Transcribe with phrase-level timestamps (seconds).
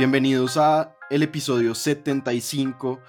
[0.00, 3.02] Bienvenidos a el episodio 75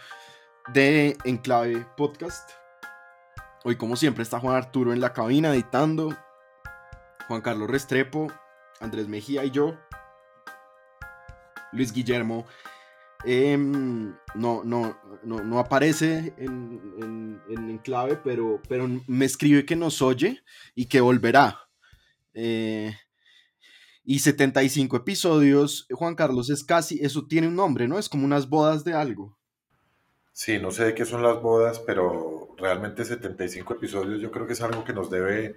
[0.74, 2.50] de Enclave Podcast.
[3.64, 6.14] Hoy, como siempre, está Juan Arturo en la cabina editando,
[7.30, 8.28] Juan Carlos Restrepo,
[8.82, 9.80] Andrés Mejía y yo,
[11.72, 12.46] Luis Guillermo.
[13.24, 19.78] em, no, no, no, no aparece en, en, en Enclave, pero, pero me escribe que
[19.78, 20.44] nos oye
[20.76, 21.70] y que volverá.
[22.34, 22.94] Eh,
[24.04, 28.00] y 75 episodios, Juan Carlos, es casi, eso tiene un nombre, ¿no?
[28.00, 29.38] Es como unas bodas de algo.
[30.34, 34.54] Sí, no sé de qué son las bodas, pero realmente 75 episodios yo creo que
[34.54, 35.56] es algo que nos debe,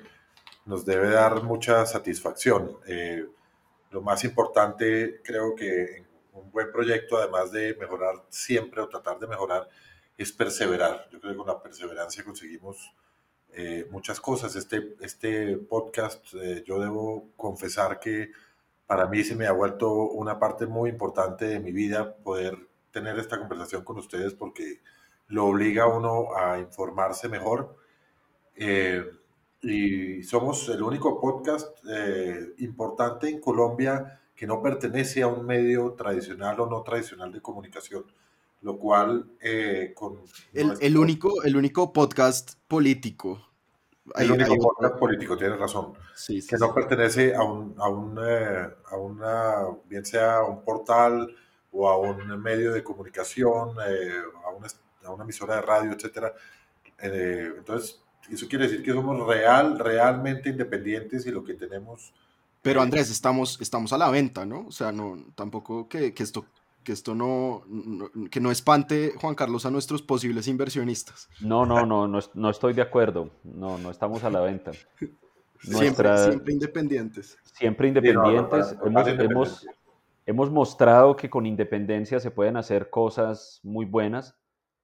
[0.66, 2.76] nos debe dar mucha satisfacción.
[2.86, 3.24] Eh,
[3.90, 9.28] lo más importante creo que un buen proyecto, además de mejorar siempre o tratar de
[9.28, 9.68] mejorar,
[10.18, 11.08] es perseverar.
[11.10, 12.92] Yo creo que con la perseverancia conseguimos
[13.56, 14.56] eh, muchas cosas.
[14.56, 18.30] Este, este podcast, eh, yo debo confesar que
[18.86, 22.58] para mí se me ha vuelto una parte muy importante de mi vida poder
[22.90, 24.80] tener esta conversación con ustedes porque
[25.28, 27.76] lo obliga a uno a informarse mejor.
[28.56, 29.04] Eh,
[29.62, 31.78] y somos el único podcast
[32.58, 38.04] importante en Colombia que no pertenece a un medio tradicional o no tradicional de comunicación,
[38.64, 40.18] lo cual eh, con
[40.52, 43.40] El, el único, el único podcast político.
[44.14, 46.60] Hay- el único hay- podcast político, tienes razón, sí, sí, que sí.
[46.62, 49.54] no pertenece a un, a un, eh, a una,
[49.86, 51.34] bien sea a un portal
[51.72, 54.12] o a un medio de comunicación, eh,
[54.46, 54.66] a, una,
[55.04, 56.32] a una emisora de radio, etcétera.
[56.98, 62.12] Entonces, eso quiere decir que somos real, realmente independientes y lo que tenemos
[62.62, 64.66] Pero Andrés, estamos, estamos a la venta, ¿no?
[64.68, 66.46] O sea, no, tampoco que, que esto,
[66.84, 71.28] que esto no, no- que no espante, Juan Carlos, a nuestros posibles inversionistas.
[71.40, 73.30] No, no, no, no, no estoy de acuerdo.
[73.42, 74.70] No, no estamos a la venta.
[75.60, 77.38] Siempre, Nuestra, siempre independientes.
[77.54, 78.76] siempre Sí, no, independientes.
[78.84, 79.66] hemos, hemos,
[80.26, 84.36] hemos mostrado que con independencia se pueden hacer cosas muy buenas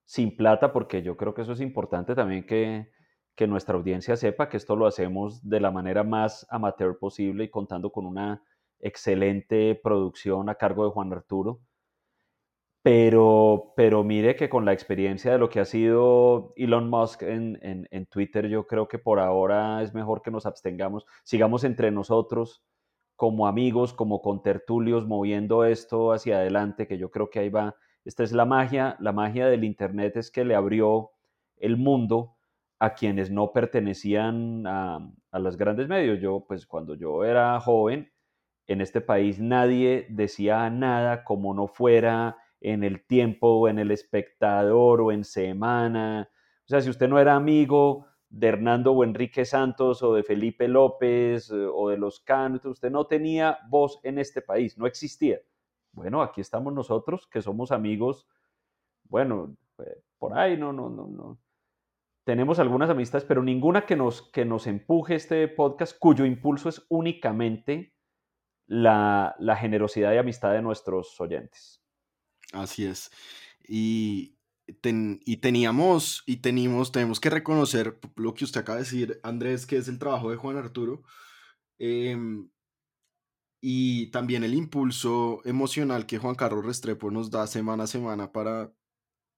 [0.06, 2.90] sin plata, porque yo creo que eso es importante también que,
[3.34, 7.50] que nuestra audiencia sepa que esto lo hacemos de la manera más amateur posible y
[7.50, 8.42] contando con una
[8.78, 11.60] excelente producción a cargo de Juan Arturo.
[12.82, 17.58] Pero, pero mire que con la experiencia de lo que ha sido Elon Musk en,
[17.62, 21.90] en- en Twitter, yo creo que por ahora es mejor que nos abstengamos, sigamos entre
[21.90, 22.62] nosotros
[23.16, 27.76] como amigos, como contertulios, moviendo esto hacia adelante, que yo creo que ahí va.
[28.06, 31.10] Esta es la magia, la magia del Internet es que le abrió
[31.58, 32.36] el mundo
[32.78, 36.18] a quienes no pertenecían a, a los grandes medios.
[36.20, 38.10] Yo, pues cuando yo era joven,
[38.66, 43.90] en este país nadie decía nada como no fuera en el tiempo o en el
[43.90, 46.30] espectador o en semana.
[46.64, 50.68] O sea, si usted no era amigo de Hernando o Enrique Santos o de Felipe
[50.68, 55.40] López eh, o de los Canos, usted no tenía voz en este país, no existía.
[55.92, 58.28] Bueno, aquí estamos nosotros que somos amigos,
[59.04, 61.38] bueno, eh, por ahí no, no, no, no.
[62.24, 66.86] Tenemos algunas amistades, pero ninguna que nos, que nos empuje este podcast cuyo impulso es
[66.88, 67.94] únicamente
[68.66, 71.79] la, la generosidad y amistad de nuestros oyentes.
[72.52, 73.10] Así es.
[73.66, 74.36] Y,
[74.80, 79.66] ten- y teníamos, y tenemos, tenemos que reconocer lo que usted acaba de decir, Andrés,
[79.66, 81.02] que es el trabajo de Juan Arturo.
[81.78, 82.48] em,
[83.62, 88.70] y también el impulso emocional que Juan Carlos Restrepo nos da semana a semana para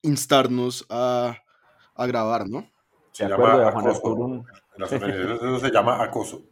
[0.03, 1.37] instarnos a,
[1.95, 2.69] a grabar, ¿no?
[3.13, 3.97] se llama de Juan acoso.
[3.97, 4.47] Arturo, un-
[5.35, 6.43] eso se llama acoso.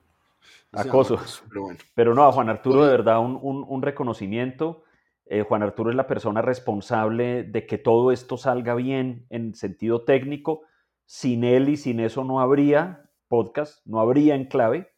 [0.72, 1.16] Acoso.
[1.48, 4.84] Pero bueno, Pero no, a Juan Arturo de verdad un, un- un reconocimiento.
[5.32, 10.04] Eh, Juan Arturo es la persona responsable de que todo esto salga bien en sentido
[10.04, 10.62] técnico.
[11.06, 14.92] Sin él y sin eso no habría podcast, no habría enclave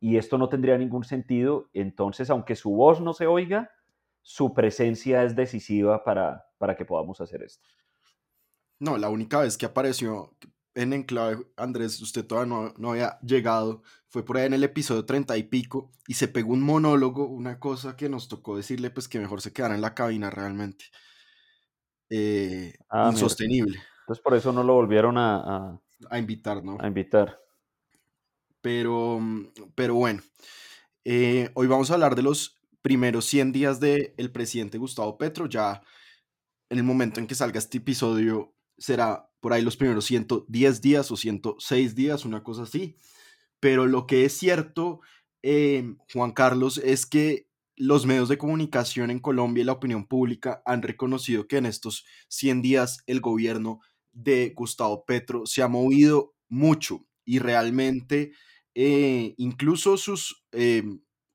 [0.00, 1.68] y esto no tendría ningún sentido.
[1.74, 3.70] Entonces, aunque su voz no se oiga,
[4.22, 7.68] su presencia es decisiva para, para que podamos hacer esto.
[8.78, 10.34] no, la única vez que apareció
[10.80, 15.04] en Enclave, Andrés, usted todavía no, no había llegado, fue por ahí en el episodio
[15.04, 19.08] treinta y pico, y se pegó un monólogo, una cosa que nos tocó decirle, pues
[19.08, 20.86] que mejor se quedara en la cabina realmente.
[22.10, 23.10] Eh, Ah, mira.
[23.12, 25.80] insostenible Entonces, por eso no lo volvieron a, a-
[26.10, 26.78] a invitar, ¿no?
[26.80, 27.38] a invitar.
[28.60, 29.20] Pero,
[29.74, 30.20] pero bueno,
[31.04, 35.46] eh, hoy vamos a hablar de los primeros 100 días del presidente Gustavo Petro.
[35.46, 35.82] Ya
[36.70, 41.10] en el momento en que salga este episodio será por ahí los primeros 110 días
[41.10, 42.96] o 106 días, una cosa así.
[43.60, 45.00] Pero lo que es cierto,
[45.42, 50.62] eh, Juan Carlos, es que los medios de comunicación en Colombia y la opinión pública
[50.66, 53.80] han reconocido que en estos 100 días el gobierno
[54.12, 58.32] de Gustavo Petro se ha movido mucho y realmente
[58.74, 60.82] eh, incluso sus, eh,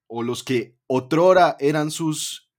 [0.08, 2.52] o los que otrora eran sus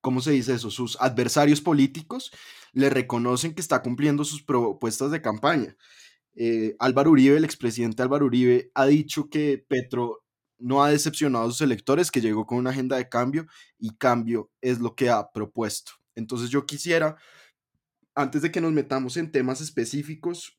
[0.00, 0.70] ¿cómo se dice eso?
[0.70, 2.30] Sus adversarios políticos
[2.74, 5.76] le reconocen que está cumpliendo sus propuestas de campaña.
[6.34, 10.24] Eh, Álvaro Uribe, el expresidente Álvaro Uribe, ha dicho que Petro
[10.58, 13.46] no ha decepcionado a sus electores, que llegó con una agenda de cambio
[13.78, 15.92] y cambio es lo que ha propuesto.
[16.14, 17.16] Entonces yo quisiera,
[18.14, 20.58] antes de que nos metamos en temas específicos,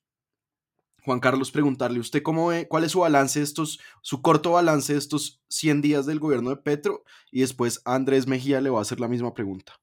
[1.04, 5.00] Juan Carlos, preguntarle, ¿usted cómo ve, cuál es su balance estos, su corto balance de
[5.00, 7.04] estos 100 días del gobierno de Petro?
[7.32, 9.74] Y después Andrés Mejía le va a hacer la misma pregunta.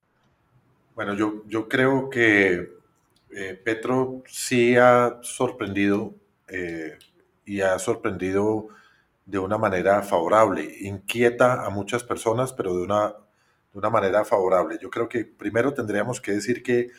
[0.95, 2.71] Bueno, yo, yo creo que
[3.31, 6.13] eh, Petro sí ha sorprendido
[6.47, 6.97] eh,
[7.45, 8.67] y ha sorprendido
[9.25, 10.69] de una manera favorable.
[10.81, 14.77] Inquieta a muchas personas, pero de una, de una manera favorable.
[14.81, 16.89] Yo creo que primero tendríamos que decir que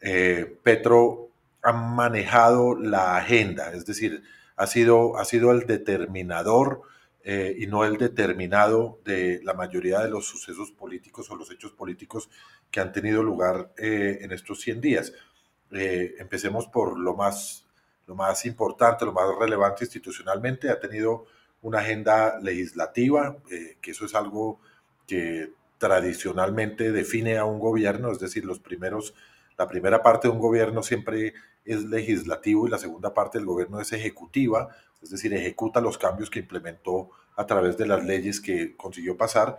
[0.00, 1.28] eh, Petro
[1.62, 4.22] han manejado la agenda, es decir,
[4.56, 6.82] ha sido, ha sido el determinador
[7.22, 11.72] eh, y no el determinado de la mayoría de los sucesos políticos o los hechos
[11.72, 12.30] políticos
[12.70, 15.12] que han tenido lugar eh, en estos 100 días.
[15.70, 17.66] Eh, empecemos por lo más,
[18.06, 20.70] lo más importante, lo más relevante institucionalmente.
[20.70, 21.26] Ha tenido
[21.60, 23.36] una agenda legislativa,
[23.82, 24.60] que eso es algo
[25.06, 29.14] que tradicionalmente define a un gobierno, es decir, los primeros,
[29.58, 31.34] la primera parte de un gobierno siempre
[31.72, 34.68] es legislativo y la segunda parte del gobierno es ejecutiva,
[35.02, 39.58] es decir, ejecuta los cambios que implementó a través de las leyes que consiguió pasar,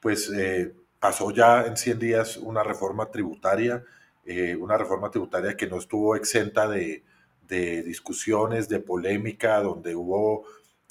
[0.00, 3.84] pues eh, pasó ya en 100 días una reforma tributaria,
[4.24, 7.02] eh, una reforma tributaria que no estuvo exenta de,
[7.48, 10.44] discusiones, de polémica, donde hubo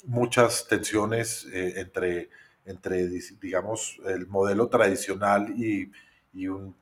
[0.04, 2.30] muchas tensiones eh, entre,
[2.64, 3.08] entre,
[3.40, 5.90] digamos, el modelo tradicional y,
[6.48, 6.74] un,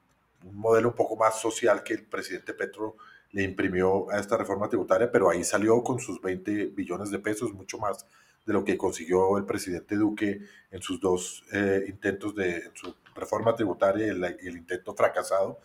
[0.45, 2.97] un, modelo un poco más social que el presidente Petro
[3.33, 7.53] le imprimió a esta reforma tributaria, pero ahí salió con sus 20 billones de pesos,
[7.53, 8.07] mucho más
[8.47, 13.55] de lo que consiguió el presidente Duque en sus dos eh, intentos de su reforma
[13.55, 15.59] tributaria y el, intento fracasado.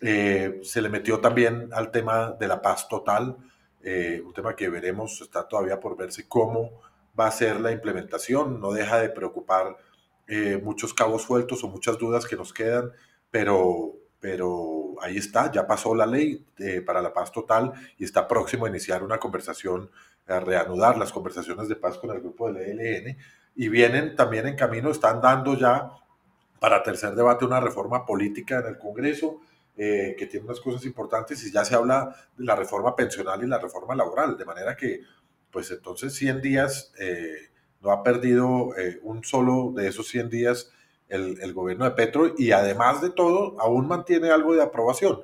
[0.00, 3.36] Eh, se le metió también al tema de la paz total,
[3.82, 6.80] eh, un tema que veremos, está todavía por verse cómo
[7.18, 9.76] va a ser la implementación, no deja de preocupar
[10.62, 12.90] muchos cabos sueltos o muchas dudas que nos quedan,
[13.30, 13.94] pero
[14.24, 18.64] pero ahí está, ya pasó la ley eh, para la paz total y está próximo
[18.64, 19.90] a iniciar una conversación,
[20.26, 23.18] a reanudar las conversaciones de paz con el grupo del ELN
[23.54, 25.90] y vienen también en camino, están dando ya
[26.58, 29.42] para tercer debate una reforma política en el Congreso
[29.76, 33.46] eh, que tiene unas cosas importantes y ya se habla de la reforma pensional y
[33.46, 35.00] la reforma laboral, de manera que
[35.50, 37.50] pues entonces 100 días eh,
[37.82, 38.70] no ha perdido
[39.02, 40.70] un solo de esos 100 días
[41.08, 45.20] el, gobierno de Petro y además de todo aún mantiene algo de aprobación,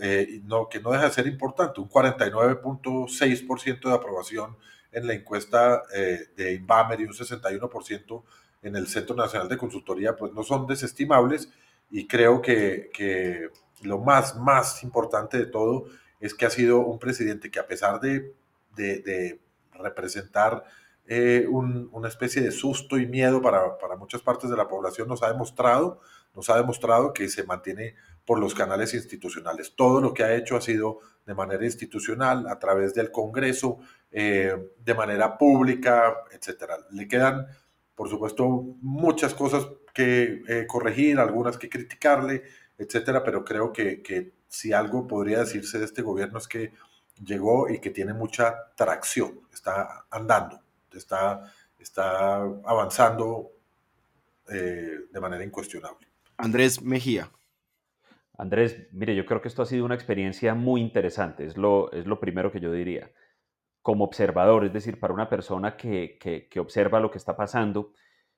[0.00, 4.56] eh, no, que no deja de ser importante, un 49.6% de aprobación
[4.90, 8.22] en la encuesta eh, de Inbamer y un 61%
[8.62, 11.50] en el Centro Nacional de Consultoría, pues no son desestimables
[11.90, 13.48] y creo que, que
[13.82, 15.86] lo más, más importante de todo
[16.20, 18.34] es que ha sido un presidente que a pesar de,
[18.76, 19.40] de, de
[19.72, 20.64] representar
[21.06, 25.22] eh, una especie de susto y miedo para, para, muchas partes de la población, nos
[25.22, 26.00] ha demostrado,
[26.34, 29.74] nos ha demostrado que se mantiene por los canales institucionales.
[29.74, 33.78] Todo lo que ha hecho ha sido de manera institucional, a través del Congreso,
[34.10, 36.78] eh, de manera pública, etcétera.
[36.90, 37.46] Le quedan,
[37.94, 38.46] por supuesto,
[38.80, 42.44] muchas cosas que eh, corregir, algunas que criticarle,
[42.78, 46.72] etcétera, pero creo que, que si algo podría decirse de este gobierno es que
[47.22, 50.62] llegó y que tiene mucha tracción, está andando
[50.98, 53.50] está, está avanzando
[54.48, 56.08] eh, de manera incuestionable.
[56.36, 57.30] Andrés Mejía.
[58.36, 62.06] Andrés, mire, yo creo que esto ha sido una experiencia muy interesante, es lo, es
[62.06, 63.10] lo primero que yo diría.
[63.82, 67.92] Como observador, es decir, para una persona que, que, que observa lo que está pasando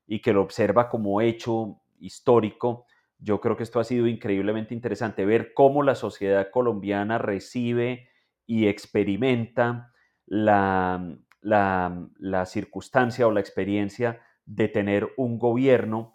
[0.06, 2.86] y que lo observa como hecho histórico,
[3.18, 8.08] yo creo que esto ha sido increíblemente interesante, ver cómo la sociedad colombiana recibe
[8.46, 9.92] y experimenta
[10.26, 16.14] la, la, circunstancia o la experiencia de tener un gobierno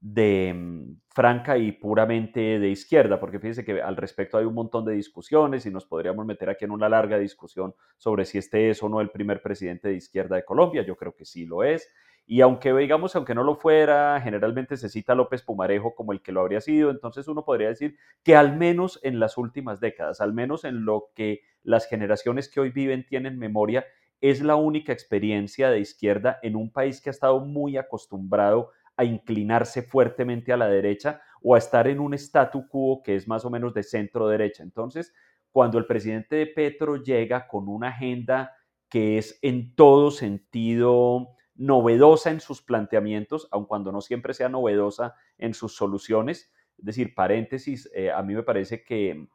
[0.00, 4.84] de mm, franca y puramente de izquierda, porque fíjense que al respecto hay un montón
[4.86, 8.82] de discusiones y nos podríamos meter aquí en una larga discusión sobre si este es
[8.82, 11.90] o no el primer presidente de izquierda de Colombia, yo creo que sí lo es,
[12.26, 16.32] y aunque digamos, aunque no lo fuera, generalmente se cita López Pumarejo como el que
[16.32, 20.32] lo habría sido, entonces uno podría decir que al menos en las últimas décadas, al
[20.32, 23.84] menos en lo que las generaciones que hoy viven tienen memoria,
[24.20, 29.04] es la única experiencia de izquierda en un país que ha estado muy acostumbrado a
[29.04, 33.44] inclinarse fuertemente a la derecha o a estar en un statu quo que es más
[33.44, 34.62] o menos de centro derecha.
[34.62, 35.14] Entonces,
[35.50, 38.52] cuando el presidente de Petro llega con una agenda
[38.88, 45.14] que es en todo sentido novedosa en sus planteamientos, aun cuando no siempre sea novedosa
[45.38, 46.52] en sus soluciones.
[46.78, 49.28] Es decir, paréntesis, eh, a mí me parece que,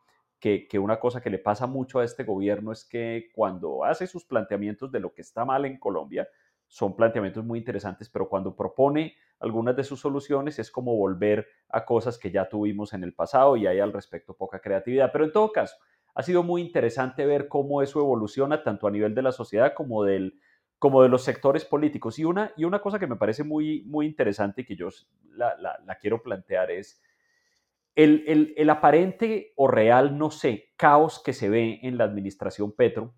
[0.45, 4.05] que, que, una cosa que le pasa mucho a este gobierno es que cuando hace
[4.05, 6.27] sus planteamientos de lo que está mal en Colombia,
[6.67, 11.83] son planteamientos muy interesantes, pero cuando propone algunas de sus soluciones es como volver a
[11.83, 15.11] cosas que ya tuvimos en el pasado y hay al respecto poca creatividad.
[15.11, 15.77] Pero en todo caso,
[16.13, 20.03] ha sido muy interesante ver cómo eso evoluciona tanto a nivel de la sociedad como,
[20.03, 20.39] del,
[20.77, 22.19] como de los sectores políticos.
[22.19, 24.89] Y una, y una cosa que me parece muy, muy interesante y que yo
[25.31, 27.01] la, la, quiero plantear es
[27.95, 32.73] el, el, el aparente o real, no sé, caos que se ve en la administración
[32.73, 33.15] Petro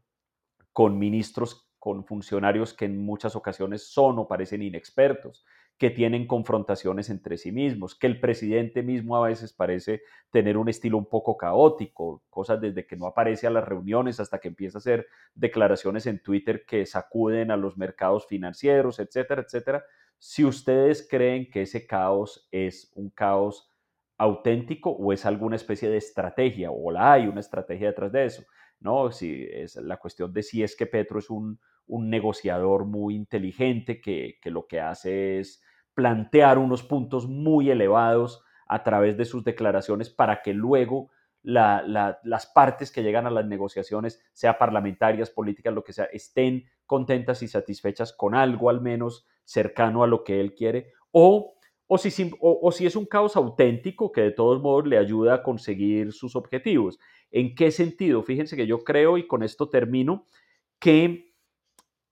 [0.72, 5.44] con ministros, con funcionarios que en muchas ocasiones son o parecen inexpertos,
[5.78, 10.70] que tienen confrontaciones entre sí mismos, que el presidente mismo a veces parece tener un
[10.70, 14.78] estilo un poco caótico, cosas desde que no aparece a las reuniones hasta que empieza
[14.78, 19.84] a hacer declaraciones en Twitter que sacuden a los mercados financieros, etcétera, etcétera.
[20.18, 23.72] Si ustedes creen que ese caos es un caos
[24.18, 28.44] auténtico o es alguna especie de estrategia o la hay una estrategia detrás de eso,
[28.80, 29.12] ¿no?
[29.12, 34.02] Si es la cuestión de si es que Petro es un, un negociador muy inteligente
[34.02, 35.62] que, que lo que hace es
[35.94, 41.10] plantear unos puntos muy elevados a través de sus declaraciones para que luego
[41.44, 47.42] las partes que llegan a las negociaciones, sea parlamentarias, políticas, lo que sea, estén contentas
[47.42, 51.57] y satisfechas con algo al menos cercano a lo que él quiere, o,
[51.88, 56.36] o, si, es un caos auténtico que de todos modos le ayuda a conseguir sus
[56.36, 57.00] objetivos.
[57.32, 58.24] ¿En qué sentido?
[58.24, 60.26] Fíjense que yo creo, y con esto termino,
[60.80, 61.34] que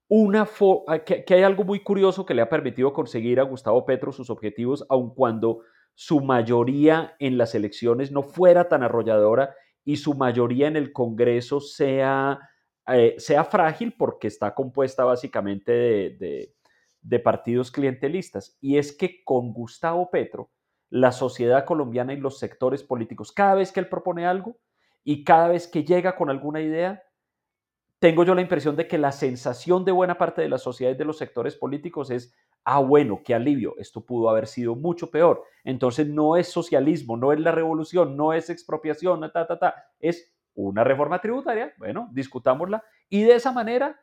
[0.07, 0.47] una
[0.87, 4.29] ah, que, hay algo muy curioso que le ha permitido conseguir a Gustavo Petro sus
[4.29, 5.59] objetivos, aun cuando
[5.93, 11.59] su mayoría en las elecciones no fuera tan arrolladora y su mayoría en el Congreso
[11.59, 12.39] sea,
[12.87, 16.54] eh, sea frágil porque está compuesta básicamente de
[17.23, 18.57] partidos clientelistas.
[18.61, 20.51] Y es que con Gustavo Petro,
[20.89, 24.57] la sociedad colombiana y los sectores políticos, cada vez que él propone algo
[25.03, 27.03] y cada vez que llega con alguna idea,
[27.99, 30.97] tengo yo la impresión de que la sensación de buena parte de la sociedad y
[30.97, 35.43] de los sectores políticos es, ah, bueno, qué alivio, esto pudo haber sido mucho peor.
[35.63, 40.33] Entonces no es socialismo, no es la revolución, no es expropiación, ta, ta, ta, es
[40.53, 42.83] una reforma tributaria, bueno, discutámosla.
[43.09, 43.99] Y de esa manera,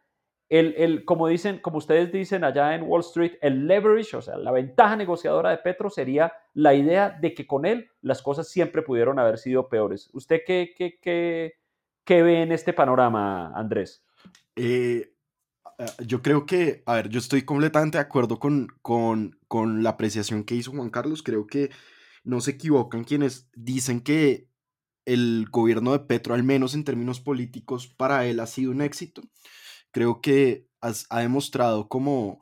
[0.52, 4.36] el, el, como, dicen, como ustedes dicen allá en Wall Street, el leverage, o sea,
[4.36, 8.82] la ventaja negociadora de Petro sería la idea de que con él las cosas siempre
[8.82, 10.10] pudieron haber sido peores.
[10.12, 11.54] ¿Usted qué, qué, qué,
[12.04, 14.04] ¿Qué ve en este panorama, Andrés?
[14.54, 15.14] Eh,
[16.04, 20.44] yo creo que, a ver, yo estoy completamente de acuerdo con, con, con la apreciación
[20.44, 21.22] que hizo Juan Carlos.
[21.22, 21.70] Creo que
[22.24, 24.48] no se equivocan quienes dicen que
[25.06, 29.22] el gobierno de Petro, al menos en términos políticos, para él ha sido un éxito.
[29.92, 32.40] Creo que ha demostrado cómo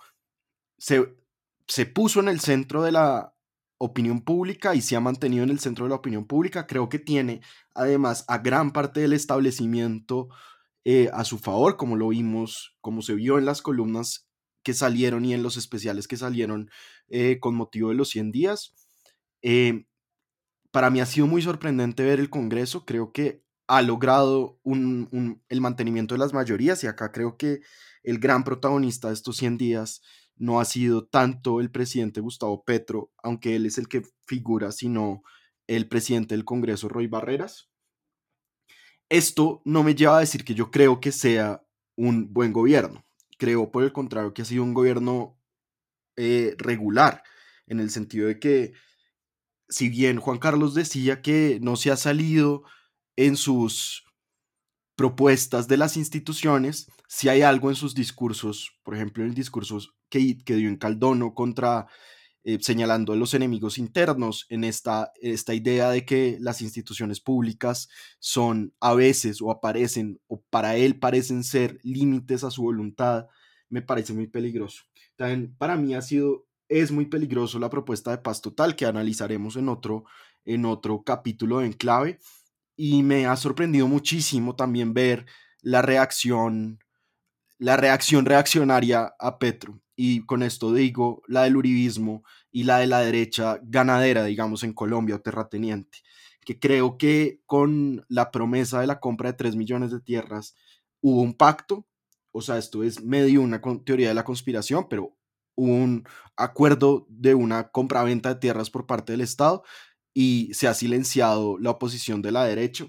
[0.78, 1.14] se,
[1.68, 3.34] se puso en el centro de la
[3.78, 6.66] opinión pública y se ha mantenido en el centro de la opinión pública.
[6.66, 7.40] Creo que tiene
[7.74, 10.28] además a gran parte del establecimiento
[10.84, 14.28] eh, a su favor, como lo vimos, como se vio en las columnas
[14.62, 16.70] que salieron y en los especiales que salieron
[17.08, 18.74] eh, con motivo de los 100 días.
[19.42, 19.86] Eh,
[20.70, 26.16] para mí ha sido muy sorprendente ver el Congreso, creo que ha logrado el mantenimiento
[26.16, 27.60] de las mayorías y acá creo que
[28.02, 30.02] el gran protagonista de estos 100 días
[30.34, 35.22] no ha sido tanto el presidente Gustavo Petro, aunque él es el que figura, sino
[35.68, 37.70] el presidente del Congreso, Roy Barreras.
[39.08, 41.62] Esto no me lleva a decir que yo creo que sea
[41.94, 43.06] un buen gobierno.
[43.38, 45.38] Creo, por el contrario, que ha sido un gobierno
[46.16, 47.22] eh, regular,
[47.68, 48.72] en el sentido de que,
[49.68, 52.64] si bien Juan Carlos decía que no se ha salido
[53.16, 54.04] en sus
[54.96, 59.80] propuestas de las instituciones, si hay algo en sus discursos, por ejemplo, en el discurso
[60.08, 61.86] que, que dio en Caldono contra
[62.42, 67.90] eh, señalando a los enemigos internos en esta, esta idea de que las instituciones públicas
[68.18, 73.26] son a veces o aparecen o para él parecen ser límites a su voluntad,
[73.68, 74.84] me parece muy peligroso.
[75.16, 79.56] También para mí ha sido, es muy peligroso la propuesta de paz total que analizaremos
[79.56, 80.04] en otro,
[80.46, 82.20] en otro capítulo de Enclave
[82.82, 85.26] y me ha sorprendido muchísimo también ver
[85.60, 86.78] la reacción
[87.58, 89.82] la reacción reaccionaria a Petro.
[89.96, 94.72] Y con esto digo la del uribismo y la de la derecha ganadera, digamos, en
[94.72, 95.98] Colombia o terrateniente,
[96.46, 100.54] que creo que con la promesa de la compra de 3 millones de tierras
[101.02, 101.86] hubo un pacto,
[102.32, 105.14] o sea, esto es medio una teoría de la conspiración, pero
[105.54, 109.64] un acuerdo de una compra-venta de tierras por parte del Estado
[110.12, 112.86] y se ha silenciado la oposición de la derecha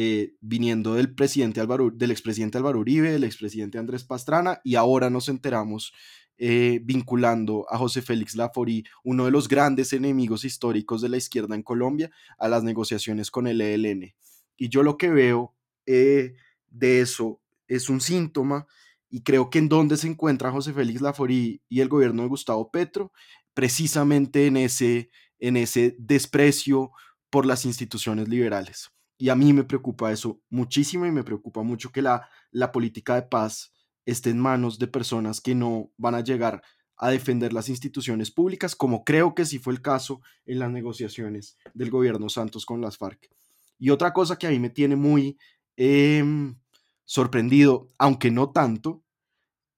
[0.00, 5.10] eh, viniendo del presidente Álvaro, del expresidente Álvaro Uribe, del expresidente Andrés Pastrana, y ahora
[5.10, 5.92] nos enteramos
[6.36, 11.56] eh, vinculando a José Félix Laforí, uno de los grandes enemigos históricos de la izquierda
[11.56, 14.14] en Colombia, a las negociaciones con el ELN.
[14.56, 16.34] Y yo lo que veo eh,
[16.68, 18.68] de eso es un síntoma
[19.10, 22.70] y creo que en donde se encuentra José Félix Laforí y el gobierno de Gustavo
[22.70, 23.10] Petro,
[23.52, 26.92] precisamente en ese, en ese desprecio
[27.30, 28.90] por las instituciones liberales.
[29.18, 33.14] Y a mí me preocupa eso muchísimo y me preocupa mucho que la, la política
[33.16, 33.72] de paz
[34.06, 36.62] esté en manos de personas que no van a llegar
[36.96, 41.56] a defender las instituciones públicas, como creo que sí fue el caso en las negociaciones
[41.74, 43.30] del gobierno Santos con las FARC.
[43.78, 45.38] Y otra cosa que a mí me tiene muy
[45.76, 46.58] em,
[47.04, 49.04] sorprendido, aunque no tanto,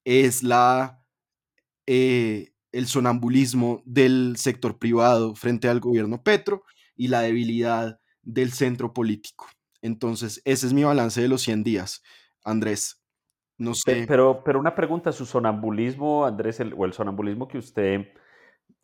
[0.03, 1.03] es la,
[1.85, 6.63] eh, el sonambulismo del sector privado frente al gobierno Petro
[6.95, 9.47] y la debilidad del centro político.
[9.81, 12.03] Entonces, ese es mi balance de los 100 días.
[12.43, 13.01] Andrés,
[13.57, 14.05] no sé.
[14.07, 18.07] Pero, pero una pregunta, su sonambulismo, Andrés, o el sonambulismo que usted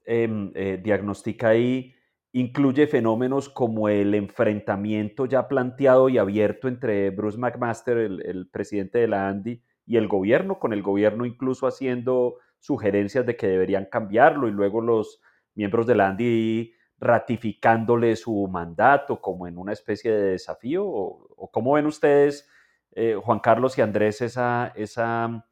[0.06, 1.94] em, eh, diagnostica ahí,
[2.32, 9.08] incluye fenómenos como el enfrentamiento ya planteado y abierto entre Bruce McMaster, el, presidente de
[9.08, 14.48] la Andy, y el gobierno, con el gobierno incluso haciendo sugerencias de que deberían cambiarlo
[14.48, 15.22] y luego los
[15.56, 20.86] miembros de la Andy ratificándole su mandato como en una especie de desafío?
[20.86, 22.48] ¿O, cómo ven ustedes,
[22.92, 25.46] eh, Juan Carlos y Andrés, esa, esa,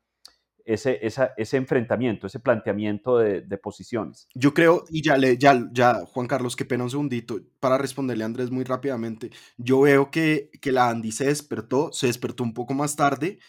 [0.66, 1.00] ese,
[1.38, 4.28] ese enfrentamiento, ese planteamiento de, posiciones?
[4.34, 8.24] Yo creo, y ya, le, ya, ya, Juan Carlos, qué pena un segundito, para responderle
[8.24, 12.54] a Andrés muy rápidamente, yo veo que, que la Andy se despertó, se despertó un
[12.54, 13.40] poco más tarde.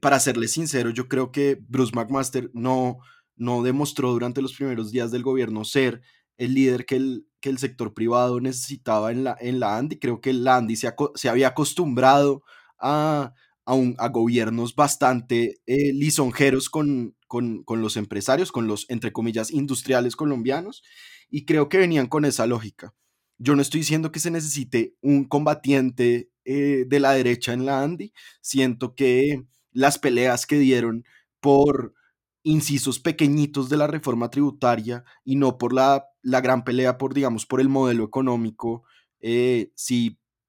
[0.00, 2.98] Para serle sincero, yo creo que Bruce McMaster no,
[3.36, 6.02] no demostró durante los primeros días del gobierno ser
[6.36, 9.98] el líder que el, que el sector privado necesitaba en la, en la Andy.
[9.98, 12.42] Creo que la Andy se, se había acostumbrado
[12.78, 13.34] a,
[13.64, 19.12] a, un, a gobiernos bastante eh, lisonjeros con, con, con, los empresarios, con los, entre
[19.12, 20.82] comillas, industriales colombianos,
[21.30, 22.94] y creo que venían con esa lógica.
[23.38, 27.82] Yo no estoy diciendo que se necesite un combatiente eh, de la derecha en la
[27.82, 31.04] Andy, siento que las peleas que dieron
[31.40, 31.94] por
[32.42, 37.46] incisos pequeñitos de la reforma tributaria y no por la, la gran pelea por, digamos,
[37.46, 38.84] por el modelo económico,
[39.20, 39.70] eh,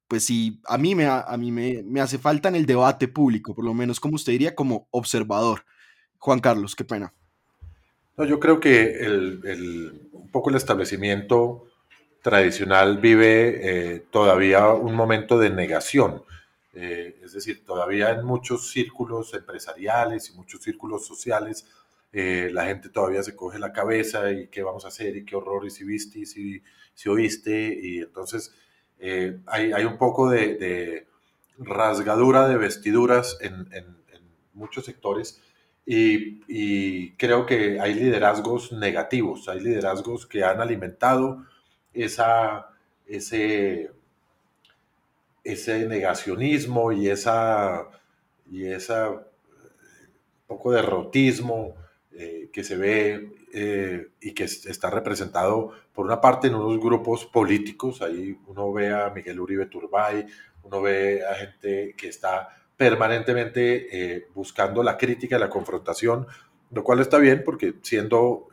[0.07, 3.55] pues sí, a mí, me, a mí me, me, hace falta en el debate público,
[3.55, 5.65] por lo menos como usted diría, como observador.
[6.17, 7.13] Juan Carlos, qué pena.
[8.17, 11.65] No, yo creo que el, el, un poco el establecimiento
[12.21, 16.23] tradicional vive eh, todavía un momento de negación.
[16.73, 21.67] Eh, es decir, todavía en muchos círculos empresariales y muchos círculos sociales
[22.12, 25.36] eh, la gente todavía se coge la cabeza y qué vamos a hacer y qué
[25.36, 26.62] horror y si viste y si,
[26.93, 27.79] si oíste.
[27.81, 28.53] Y entonces
[28.99, 31.07] eh, hay, hay, un poco de,
[31.57, 33.67] rasgadura de vestiduras en,
[34.53, 35.41] muchos sectores
[35.83, 41.43] y, y, creo que hay liderazgos negativos, hay liderazgos que han alimentado
[41.91, 42.69] esa,
[43.07, 43.91] ese,
[45.43, 47.89] ese negacionismo y esa,
[48.49, 49.25] y esa
[50.47, 51.75] poco derrotismo
[52.12, 57.25] eh, que se ve eh, y que está representado por una parte en unos grupos
[57.25, 60.25] políticos, ahí uno ve a Miguel Uribe Turbay,
[60.63, 66.27] uno ve a gente que está permanentemente eh, buscando la crítica la confrontación,
[66.71, 68.47] lo cual está bien porque siendo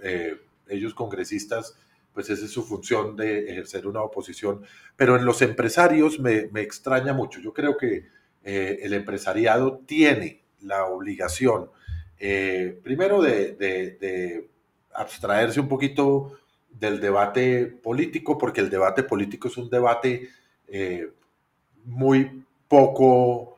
[0.68, 1.76] ellos congresistas,
[2.12, 4.62] pues esa es su función de ejercer una oposición,
[4.96, 8.06] pero en los empresarios me, me extraña mucho, yo creo que
[8.42, 11.68] el empresariado tiene la obligación
[12.22, 14.46] eh, primero de,
[14.92, 16.36] abstraerse un poquito
[16.68, 20.28] del debate político, porque el debate político es un debate
[20.68, 21.10] eh,
[21.84, 23.56] muy poco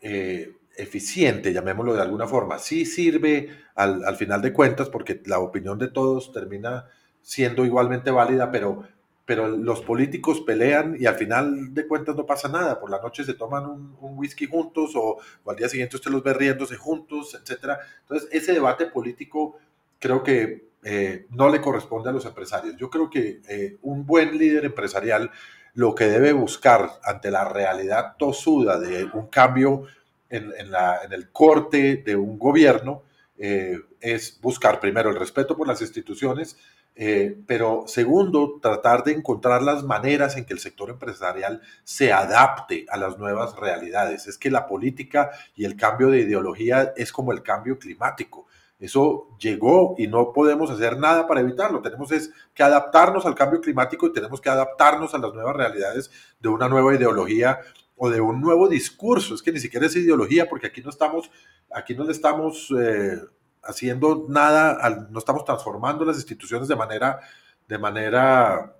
[0.00, 2.58] eh, eficiente, llamémoslo de alguna forma.
[2.58, 6.86] Sí sirve al, al, final de cuentas, porque la opinión de todos termina
[7.22, 8.84] siendo igualmente válida, pero
[9.28, 12.80] pero los políticos pelean y al final de cuentas no pasa nada.
[12.80, 16.32] Por la noche se toman un, whisky juntos o, al día siguiente usted los ve
[16.32, 17.74] riéndose juntos, etc.
[18.00, 19.58] Entonces, ese debate político
[19.98, 22.74] creo que eh, no le corresponde a los empresarios.
[22.78, 25.30] Yo creo que eh, un buen líder empresarial
[25.74, 29.82] lo que debe buscar ante la realidad tosuda de un cambio
[30.30, 33.02] en, la, en el corte de un gobierno
[33.36, 36.56] eh, es buscar primero el respeto por las instituciones,
[37.00, 42.86] eh, pero segundo, tratar de encontrar las maneras en que el sector empresarial se adapte
[42.88, 44.26] a las nuevas realidades.
[44.26, 48.48] Es que la política y el cambio de ideología es como el cambio climático.
[48.80, 51.82] Eso llegó y no podemos hacer nada para evitarlo.
[51.82, 56.10] Tenemos es que adaptarnos al cambio climático y tenemos que adaptarnos a las nuevas realidades
[56.40, 57.60] de una nueva ideología
[57.94, 59.36] o de un nuevo discurso.
[59.36, 61.30] Es que ni siquiera es ideología porque aquí no estamos,
[61.70, 62.74] aquí no le estamos...
[62.76, 63.20] Eh,
[63.62, 67.20] haciendo nada, no estamos transformando las instituciones de manera,
[67.68, 68.74] de manera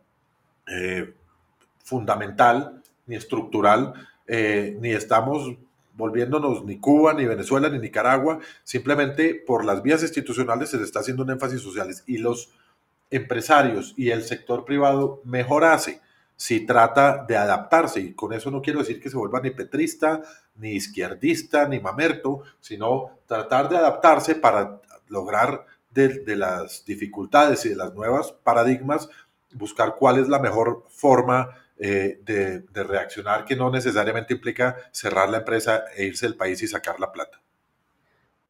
[0.67, 1.15] eh,
[1.85, 3.95] fundamental ni estructural,
[4.27, 5.57] eh, ni estamos
[5.95, 11.25] volviéndonos ni Cuba, ni Venezuela, ni Nicaragua, simplemente por las vías institucionales se está haciendo
[11.25, 12.51] un énfasis sociales y los
[13.11, 15.65] empresarios y el sector privado mejor
[16.39, 18.01] si trata de adaptarse.
[18.01, 20.23] Y con eso no quiero decir que se vuelva ni petrista,
[20.55, 27.77] ni izquierdista, ni mamerto, sino tratar de adaptarse para lograr de, las dificultades y de
[27.77, 29.09] las nuevas paradigmas,
[29.55, 35.29] buscar cuál es la mejor forma eh, de, de, reaccionar que no necesariamente implica cerrar
[35.31, 37.41] la empresa e irse del país y sacar la plata.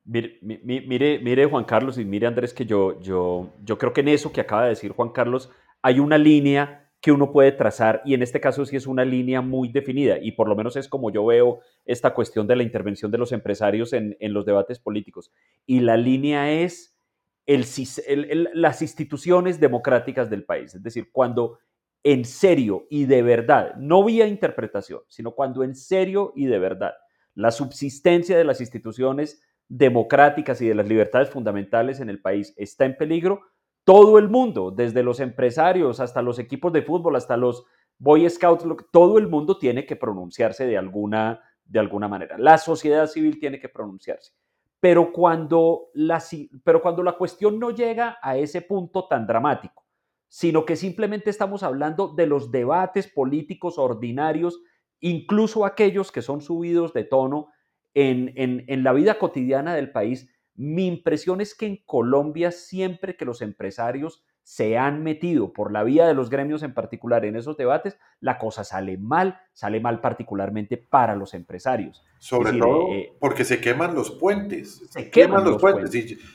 [0.05, 4.09] Mire, mire, mire, Juan Carlos y mire Andrés que yo, yo, yo creo que en
[4.09, 5.51] eso que acaba de decir Juan Carlos
[5.83, 9.41] hay una línea que uno puede trazar y en este caso sí es una línea
[9.41, 13.11] muy definida y por lo menos es como yo veo esta cuestión de la intervención
[13.11, 15.31] de los empresarios en, los debates políticos.
[15.65, 16.99] Y la línea es
[17.47, 21.59] el, las instituciones democráticas del país, es decir, cuando
[22.03, 26.95] en serio y de verdad, no vía interpretación, sino cuando en serio y de verdad
[27.35, 32.85] la subsistencia de las instituciones democráticas y de las libertades fundamentales en el país está
[32.85, 33.43] en peligro,
[33.89, 37.65] todo el mundo, desde los empresarios hasta los equipos de fútbol, hasta los
[37.97, 42.37] Boy Scouts, todo el mundo tiene que pronunciarse de alguna, de alguna manera.
[42.37, 44.35] La sociedad civil tiene que pronunciarse.
[44.79, 46.23] Pero cuando, la,
[46.65, 49.87] pero cuando la cuestión no llega a ese punto tan dramático,
[50.29, 54.61] sino que simplemente estamos hablando de los debates políticos ordinarios,
[55.01, 57.49] incluso aquellos que son subidos de tono
[57.95, 63.17] en, en, en la vida cotidiana del país, mi impresión es que en Colombia siempre
[63.17, 67.37] que los empresarios se han metido por la vía de los gremios en particular en
[67.37, 72.03] esos debates, la cosa sale mal, sale mal particularmente para los empresarios.
[72.19, 74.83] Sobre todo eh, porque se queman los puentes.
[74.91, 75.91] Se, queman, los, puentes.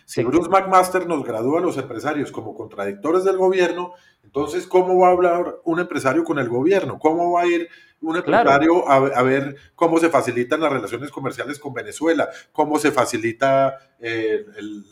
[0.06, 5.10] Si, Bruce McMaster nos gradúa a los empresarios como contradictores del gobierno, entonces, ¿cómo va
[5.10, 7.00] a hablar un empresario con el gobierno?
[7.00, 7.68] ¿Cómo va a ir
[8.04, 12.30] un empresario a, ver cómo se facilitan las relaciones comerciales con Venezuela?
[12.52, 14.86] ¿Cómo se facilita eh, el,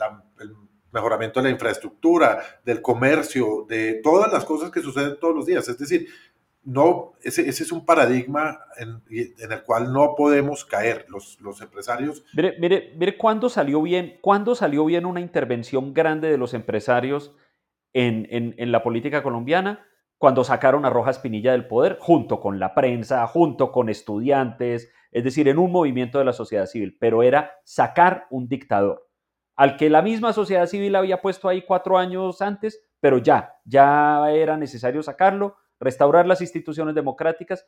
[0.91, 5.67] mejoramiento de la infraestructura, del comercio, de todas las cosas que suceden todos los días?
[5.69, 6.08] Es decir,
[6.63, 12.24] no, ese, es un paradigma en, el cual no podemos caer los, los empresarios.
[12.34, 17.34] Mire, mire, mire cuándo salió bien, cuándo salió bien una intervención grande de los empresarios
[17.93, 19.86] en, la política colombiana
[20.21, 25.23] cuando sacaron a Rojas Pinilla del poder, junto con la prensa, junto con estudiantes, es
[25.23, 29.10] decir, en un movimiento de la sociedad civil, pero era sacar un dictador,
[29.55, 34.29] al que la misma sociedad civil había puesto ahí cuatro años antes, pero ya, ya
[34.29, 37.67] era necesario sacarlo, restaurar las instituciones democráticas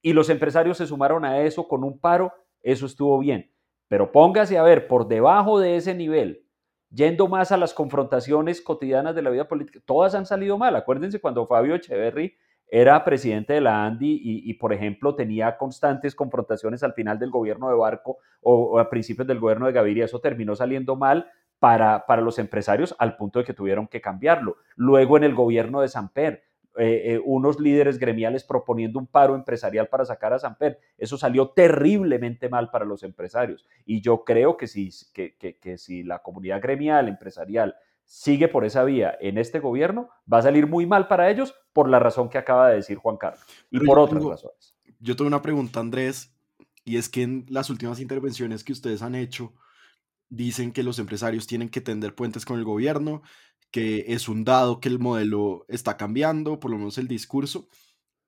[0.00, 2.32] y los empresarios se sumaron a eso con un paro,
[2.62, 3.52] eso estuvo bien.
[3.88, 6.46] Pero póngase a ver, por debajo de ese nivel,
[6.90, 10.76] yendo más a las confrontaciones cotidianas de la vida política, todas han salido mal.
[10.76, 12.36] Acuérdense cuando Fabio Echeverry
[12.70, 17.68] era presidente de la ANDI y, por ejemplo, tenía constantes confrontaciones al final del gobierno
[17.68, 20.04] de Barco o, a principios del gobierno de Gaviria.
[20.04, 24.56] Eso terminó saliendo mal para, para los empresarios al punto de que tuvieron que cambiarlo.
[24.76, 26.44] Luego en el gobierno de Samper,
[26.76, 30.78] eh, eh, unos líderes gremiales proponiendo un paro empresarial para sacar a Samper.
[30.96, 33.66] Eso salió terriblemente mal para los empresarios.
[33.84, 38.84] Y yo creo que si, que, que, si la comunidad gremial, empresarial, sigue por esa
[38.84, 42.38] vía en este gobierno, va a salir muy mal para ellos por la razón que
[42.38, 44.76] acaba de decir Juan Carlos y por otras razones.
[45.00, 46.32] Yo tengo una pregunta, Andrés,
[46.84, 49.54] y es que en las últimas intervenciones que ustedes han hecho,
[50.28, 53.22] dicen que los empresarios tienen que tender puentes con el gobierno,
[53.70, 57.68] que es un dado que el modelo está cambiando, por lo menos el discurso,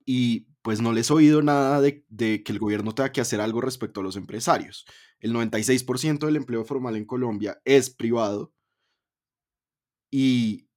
[0.05, 3.61] y pues no les he oído nada de, que el gobierno tenga que hacer algo
[3.61, 4.87] respecto a los empresarios.
[5.21, 8.53] El 96% del empleo formal en Colombia es privado
[10.11, 10.69] y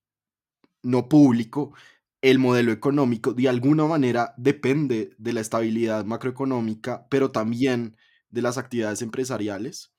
[0.83, 1.73] no público.
[2.21, 7.95] El modelo económico de alguna manera depende de la estabilidad macroeconómica, pero también
[8.29, 9.93] de las actividades empresariales.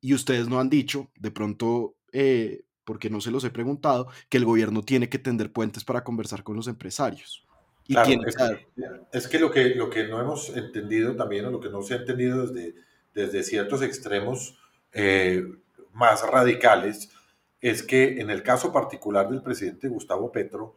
[0.00, 4.36] Y ustedes no han dicho, de pronto eh, porque no se los he preguntado, que
[4.36, 7.46] el gobierno tiene que tender puentes para conversar con los empresarios.
[7.86, 11.82] Y es, que, lo que lo que no hemos entendido también, o lo que no
[11.82, 12.74] se ha entendido desde,
[13.14, 14.58] desde ciertos extremos
[14.92, 15.44] eh,
[15.92, 17.12] más radicales,
[17.60, 20.74] es que en el caso particular del presidente Gustavo Petro,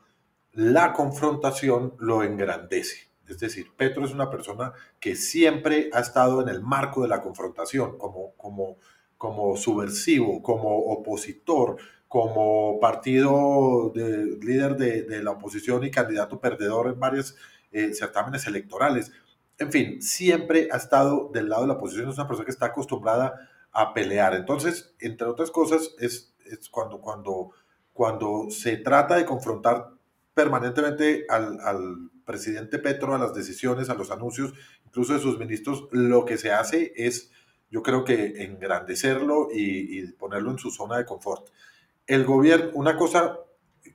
[0.52, 3.08] la confrontación lo engrandece.
[3.28, 7.24] Es decir, Petro es una persona que siempre ha estado en el marco de la
[7.24, 8.78] confrontación, como, como,
[9.18, 11.78] como subversivo, como opositor,
[12.14, 17.36] como partido de, líder de, la oposición y candidato perdedor en varios
[17.72, 19.12] eh, certámenes electorales.
[19.58, 22.68] En fin, siempre ha estado del lado de la oposición, es una persona que está
[22.68, 24.36] acostumbrada a pelear.
[24.36, 26.32] Entonces, entre otras cosas, es,
[26.70, 27.50] cuando, cuando,
[27.92, 29.90] cuando se trata de confrontar
[30.36, 34.54] permanentemente al, presidente Petro, a las decisiones, a los anuncios,
[34.86, 37.32] incluso de sus ministros, lo que se hace es,
[37.72, 41.50] yo creo que engrandecerlo y ponerlo en su zona de confort.
[42.08, 43.40] El gobierno, una cosa,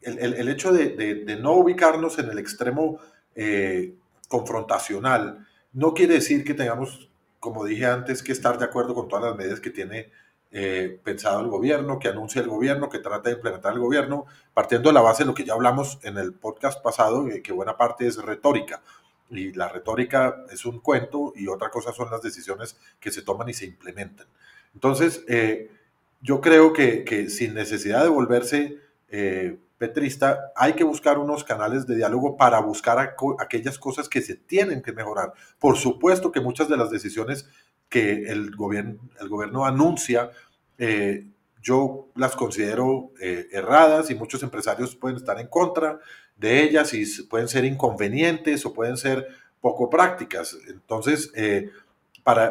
[0.03, 2.99] el, el, el hecho de, de, no ubicarnos en el extremo
[3.35, 3.94] eh,
[4.29, 9.25] confrontacional, no quiere decir que tengamos, como dije antes, que estar de acuerdo con todas
[9.25, 10.11] las medidas que tiene
[10.51, 14.88] eh, pensado el gobierno, que anuncia el gobierno, que trata de implementar el gobierno, partiendo
[14.88, 18.07] de la base de lo que ya hablamos en el podcast pasado, que buena parte
[18.07, 18.83] es retórica.
[19.31, 23.51] Y la retórica es un cuento y otra cosa son las decisiones que se toman
[23.51, 24.27] y se implementan.
[24.73, 25.71] Entonces, eh,
[26.20, 28.78] yo creo que, que, sin necesidad de volverse
[29.09, 34.35] eh, petrista, hay que buscar unos canales de diálogo para buscar aquellas cosas que se
[34.35, 35.33] tienen que mejorar.
[35.59, 37.48] Por supuesto que muchas de las decisiones
[37.88, 40.31] que el gobierno, el gobierno anuncia,
[40.78, 41.26] eh,
[41.62, 46.00] yo las considero eh, erradas y muchos empresarios pueden estar en contra
[46.37, 49.28] de ellas y pueden ser inconvenientes o pueden ser
[49.61, 50.57] poco prácticas.
[50.68, 51.70] Entonces, eh,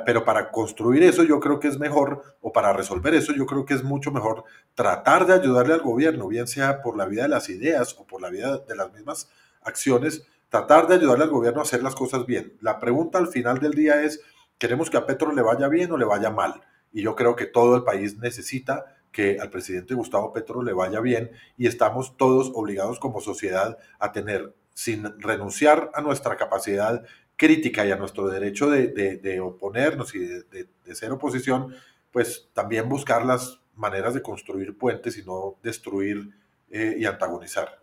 [0.06, 3.66] pero para construir eso yo creo que es mejor, o para resolver eso yo creo
[3.66, 7.30] que es mucho mejor tratar de ayudarle al gobierno, bien sea por la vida de
[7.30, 9.30] las ideas o por la vida de las mismas
[9.62, 12.54] acciones, tratar de ayudarle al gobierno a hacer las cosas bien.
[12.62, 14.22] La pregunta al final del día es,
[14.58, 16.62] queremos que a Petro le vaya bien o le vaya mal.
[16.92, 21.00] Y yo creo que todo el país necesita que al presidente Gustavo Petro le vaya
[21.00, 27.04] bien y estamos todos obligados como sociedad a tener, sin renunciar a nuestra capacidad
[27.38, 30.44] crítica y a nuestro derecho de, de, de oponernos y de,
[30.84, 31.74] de, ser oposición,
[32.12, 36.32] pues también buscar las maneras de construir puentes y no destruir
[36.70, 37.80] eh, y antagonizar.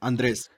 [0.00, 0.50] Andrés,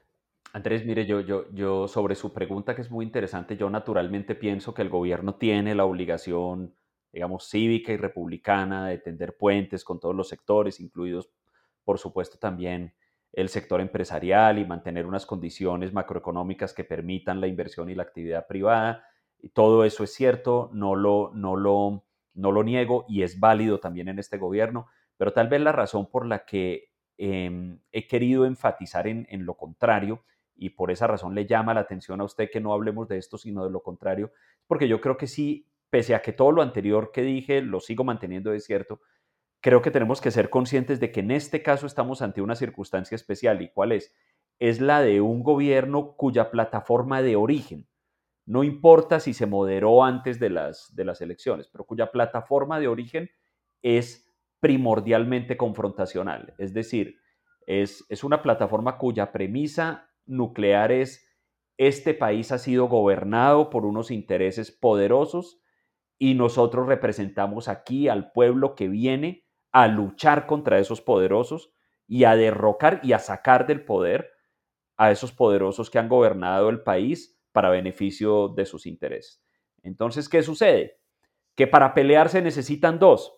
[0.55, 4.73] Andrés, mire, yo, yo, yo sobre su pregunta que es muy interesante, yo naturalmente pienso
[4.73, 6.73] que el gobierno tiene la obligación,
[7.11, 11.29] digamos, cívica y republicana de tender puentes con todos los sectores, incluidos,
[11.83, 12.93] por supuesto, también
[13.35, 18.47] el sector empresarial y mantener unas condiciones macroeconómicas que permitan la inversión y la actividad
[18.47, 19.05] privada.
[19.39, 23.79] Y todo eso es cierto, no lo, no, lo, no lo niego y es válido
[23.79, 28.45] también en este gobierno, pero tal vez la razón por la que eh, he querido
[28.45, 30.23] enfatizar en, en lo contrario
[30.55, 33.37] y por esa razón le llama la atención a usted que no hablemos de esto,
[33.37, 34.31] sino de lo contrario,
[34.65, 38.05] porque yo creo que sí, pese a que todo lo anterior que dije lo sigo
[38.05, 39.01] manteniendo de cierto,
[39.65, 43.15] creo que tenemos que ser conscientes de que en este caso estamos ante una circunstancia
[43.15, 43.63] especial.
[43.63, 44.13] ¿Y cuál es?
[44.59, 47.87] Es la de un gobierno cuya plataforma de origen,
[48.45, 52.87] no importa si se moderó antes de las, de las elecciones, pero cuya plataforma de
[52.87, 53.31] origen
[53.81, 56.53] es primordialmente confrontacional.
[56.59, 57.15] Es decir,
[57.65, 61.27] es, es una plataforma cuya premisa nucleares,
[61.77, 65.59] este país ha sido gobernado por unos intereses poderosos
[66.19, 69.44] y nosotros representamos aquí al pueblo que viene
[69.75, 71.73] a luchar contra esos poderosos
[72.07, 74.31] y a derrocar y a sacar del poder
[74.95, 79.43] a esos poderosos que han gobernado el país para beneficio de sus intereses.
[79.83, 81.01] Entonces, ¿qué sucede?
[81.55, 83.37] Que para pelear se necesitan dos.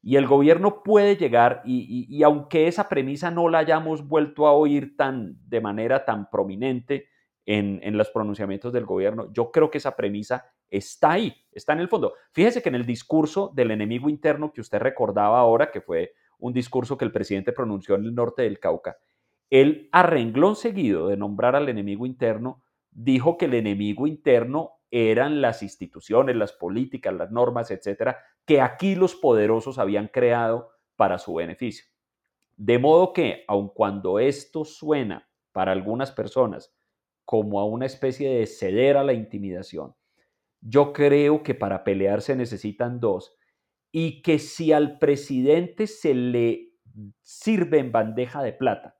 [0.00, 4.46] Y el gobierno puede llegar, y, y, y, aunque esa premisa no la hayamos vuelto
[4.46, 7.08] a oír tan, de manera tan prominente
[7.48, 11.80] en, en, los pronunciamientos del gobierno, yo creo que esa premisa está ahí, está en
[11.80, 12.12] el fondo.
[12.32, 16.52] Fíjese que en el discurso del enemigo interno que usted recordaba ahora, que fue un
[16.52, 18.98] discurso que el presidente pronunció en el norte del Cauca,
[19.48, 25.40] él a renglón seguido de nombrar al enemigo interno, dijo que el enemigo interno eran
[25.40, 31.32] las instituciones, las políticas, las normas, etcétera, que aquí los poderosos habían creado para su
[31.32, 31.86] beneficio.
[32.58, 36.77] De modo que, aun cuando esto suena para algunas personas
[37.28, 39.94] como a una especie de ceder a la intimidación,
[40.62, 43.36] yo creo que para pelear se necesitan dos
[43.92, 46.72] y que si al presidente se le
[47.20, 48.96] sirve en bandeja de plata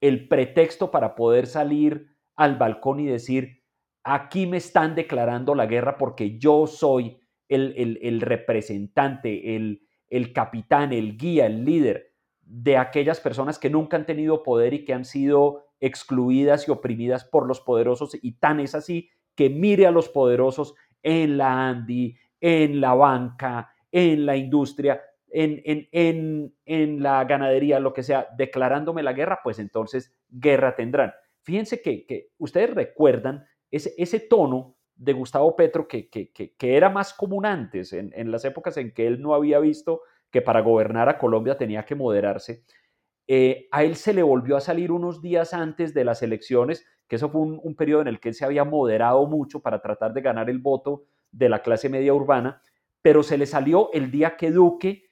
[0.00, 3.64] el pretexto para poder salir al balcón y decir,
[4.04, 7.18] aquí me están declarando la guerra porque yo soy
[7.48, 13.70] el, el, el representante, el, el capitán, el guía, el líder de aquellas personas que
[13.70, 18.16] nunca han tenido poder y que han sido excluidas y oprimidas por los poderosos.
[18.22, 23.74] Y tan es así que mire a los poderosos en la Andi, en la banca,
[23.90, 29.40] en la industria, en, en, en, en, la ganadería, lo que sea, declarándome la guerra,
[29.42, 31.12] pues entonces guerra tendrán.
[31.42, 36.88] Fíjense que, que ustedes recuerdan ese, ese tono de Gustavo Petro que, que, que, era
[36.88, 41.08] más común antes, en, las épocas en que él no había visto que para gobernar
[41.08, 42.62] a Colombia tenía que moderarse,
[43.34, 47.16] eh, a él se le volvió a salir unos días antes de las elecciones, que
[47.16, 50.12] eso fue un, un periodo en el que él se había moderado mucho para tratar
[50.12, 52.60] de ganar el voto de la clase media urbana,
[53.00, 55.04] pero se le salió el día que Duque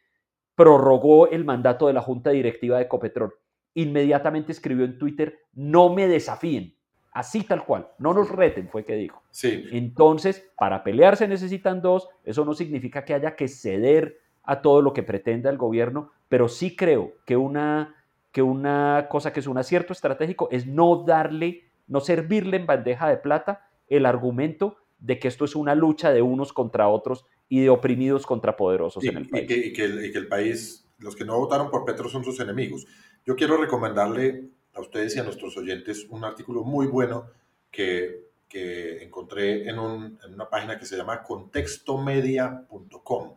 [0.55, 3.33] prorrogó el mandato de la Junta Directiva de Ecopetrol.
[3.73, 6.75] Inmediatamente escribió en Twitter, no me desafíen,
[7.13, 9.23] así tal cual, no nos reten, fue que dijo.
[9.31, 9.65] Sí.
[9.73, 14.83] Entonces, para pelear se necesitan dos, eso no significa que haya que ceder a todo
[14.83, 17.95] lo que pretenda el gobierno, pero sí creo que una,
[18.33, 23.09] que una cosa que es un acierto estratégico es no darle, no servirle en bandeja
[23.09, 27.61] de plata el argumento de que esto es una lucha de unos contra otros y
[27.61, 29.51] de oprimidos contra poderosos en el país.
[29.51, 32.87] Y que, el, país, los que no votaron por Petro son sus enemigos.
[33.27, 37.27] Yo quiero recomendarle a ustedes y a nuestros oyentes un artículo muy bueno
[37.73, 43.35] que, que encontré en, en, una página que se llama contextomedia.com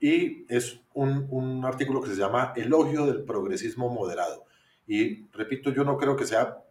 [0.00, 4.46] y es un, un, artículo que se llama Elogio del progresismo moderado.
[4.86, 6.64] Y repito, yo no creo que sea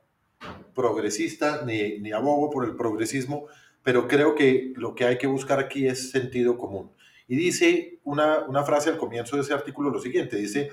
[0.73, 3.45] progresista ni, ni abogo por el progresismo,
[3.83, 6.91] pero creo que lo que hay que buscar aquí es sentido común.
[7.27, 10.71] Y dice una, una frase al comienzo de ese artículo lo siguiente, dice,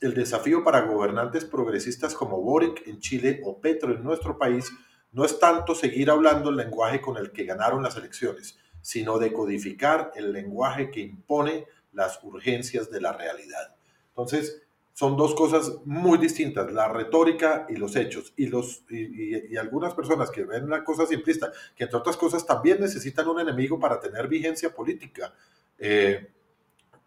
[0.00, 4.72] el desafío para gobernantes progresistas como Boric en Chile o Petro en nuestro país
[5.12, 10.12] no es tanto seguir hablando el lenguaje con el que ganaron las elecciones, sino decodificar
[10.14, 13.74] el lenguaje que impone las urgencias de la realidad.
[14.08, 18.34] Entonces, son dos cosas muy distintas, la retórica y los hechos.
[18.36, 22.80] Y, los, y, algunas personas que ven la cosa simplista, que entre otras cosas también
[22.80, 25.32] necesitan un enemigo para tener vigencia política,
[25.78, 26.30] eh,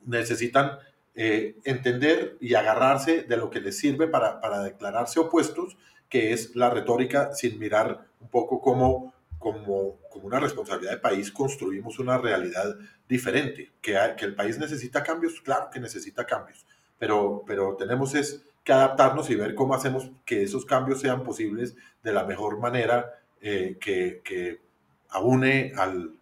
[0.06, 0.80] necesitan
[1.14, 5.78] eh, entender y agarrarse de lo que les sirve para, para declararse opuestos,
[6.10, 11.30] que es la retórica sin mirar un poco cómo como, como una responsabilidad de país
[11.30, 12.78] construimos una realidad
[13.10, 16.66] diferente, que, que el país necesita cambios, claro que necesita cambios,
[16.98, 21.76] pero, pero tenemos es que adaptarnos y ver cómo hacemos que esos cambios sean posibles
[22.02, 24.62] de la mejor manera eh, que, que,
[25.10, 26.16] aúne al,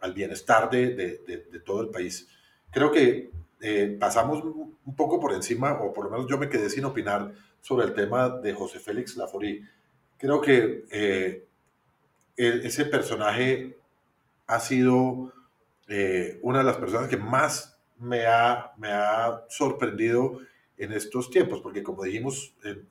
[0.00, 2.28] al bienestar de, de, de, todo el país.
[2.70, 3.30] Creo que
[3.62, 7.32] eh, pasamos un poco por encima, o por lo menos yo me quedé sin opinar
[7.62, 9.62] sobre el tema de José Félix Laforí.
[10.18, 11.46] Creo que eh,
[12.40, 13.76] ese personaje
[14.46, 15.32] ha sido
[15.88, 20.40] eh, una de las personas que más me ha, me ha sorprendido
[20.78, 22.88] en estos tiempos, porque como dijimos en,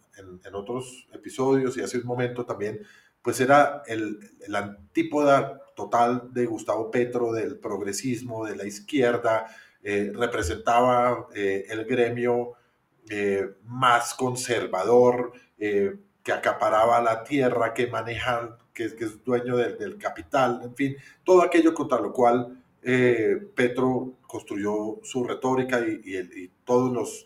[0.54, 2.82] otros episodios y hace un momento también,
[3.22, 9.48] pues era el, el, antípoda total de Gustavo Petro, del progresismo, de la izquierda,
[9.82, 12.54] eh, representaba eh, el gremio
[13.64, 20.98] más conservador, que acaparaba la tierra, que maneja que, es dueño del, capital, en fin,
[21.24, 27.26] todo aquello contra lo cual eh, Petro construyó su retórica y, todos los,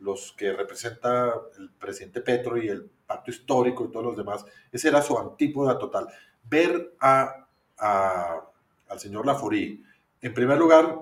[0.00, 4.88] los que representa el presidente Petro y el pacto histórico y todos los demás, ese
[4.88, 6.08] era su antípoda total.
[6.48, 9.82] Ver a, al señor Laforí,
[10.20, 10.98] en primer lugar,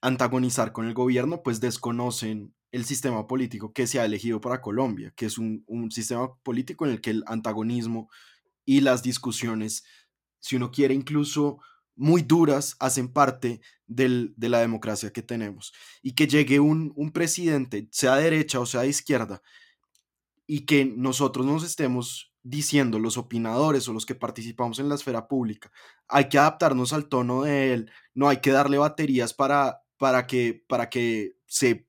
[0.00, 5.12] antagonizar con el gobierno, pues desconocen el sistema político que se ha elegido para Colombia,
[5.14, 8.10] que es un, sistema político en el que el antagonismo
[8.64, 9.84] y las discusiones,
[10.40, 11.58] si uno quiere incluso
[11.94, 15.74] muy duras, hacen parte de la democracia que tenemos.
[16.00, 19.42] Y que llegue un, presidente, sea derecha o sea izquierda,
[20.46, 25.28] y que nosotros nos estemos diciendo los opinadores o los que participamos en la esfera
[25.28, 25.70] pública,
[26.08, 30.64] hay que adaptarnos al tono de él, no hay que darle baterías para, para, que,
[30.66, 31.86] para que se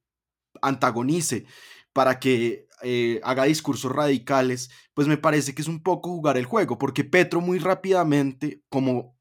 [0.61, 1.45] antagonice,
[1.93, 6.45] para que eh, haga discursos radicales, pues me parece que es un poco jugar el
[6.45, 9.15] juego, porque Petro muy rápidamente, como,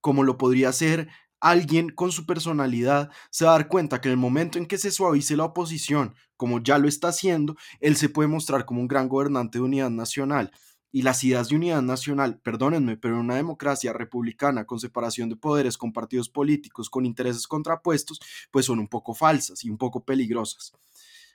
[0.00, 1.08] como lo podría hacer
[1.40, 4.78] alguien con su personalidad, se va a dar cuenta que en el momento en que
[4.78, 8.88] se suavice la oposición, como ya lo está haciendo, él se puede mostrar como un
[8.88, 10.50] gran gobernante de unidad nacional
[10.94, 15.34] y las ideas de unidad nacional, perdónenme, pero en una democracia republicana con separación de
[15.34, 18.20] poderes, con partidos políticos, con intereses contrapuestos,
[18.52, 20.72] pues son un poco falsas y un poco peligrosas.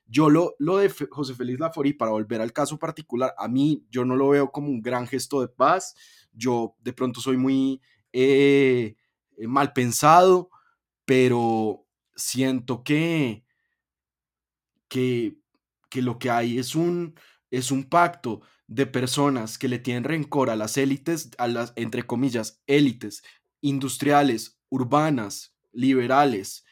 [0.06, 4.06] Yo lo, lo de José Félix Lafori, para volver al caso particular, a mí yo
[4.06, 5.94] no lo veo como un gran gesto de paz,
[6.32, 7.82] yo de pronto soy muy
[8.14, 8.96] eh,
[9.36, 10.52] eh, mal pensado,
[11.04, 11.86] pero
[12.16, 13.44] siento que,
[14.88, 15.36] que,
[15.90, 17.14] que lo que hay es un,
[17.52, 18.40] es un pacto
[18.70, 23.24] de personas que le tienen rencor a las élites, a las, entre comillas, élites
[23.62, 26.66] industriales, urbanas, liberales,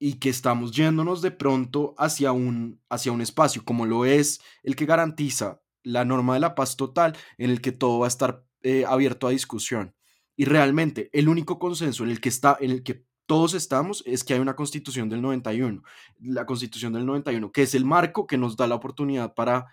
[0.00, 4.74] y que estamos yéndonos de pronto hacia un, hacia un espacio como lo es el
[4.74, 8.44] que garantiza la norma de la paz total, en el que todo va a estar
[8.62, 9.94] eh, abierto a discusión.
[10.34, 14.24] Y realmente el único consenso en el que está, en el que todos estamos es
[14.24, 15.82] que hay una constitución del 91,
[16.20, 19.66] la constitución del 91, que es el marco que nos da la oportunidad para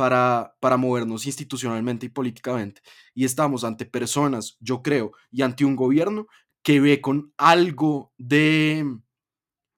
[0.00, 2.80] para, para movernos institucionalmente y políticamente.
[3.12, 6.26] Y estamos ante personas, yo creo, y ante un gobierno
[6.62, 8.96] que ve con algo de,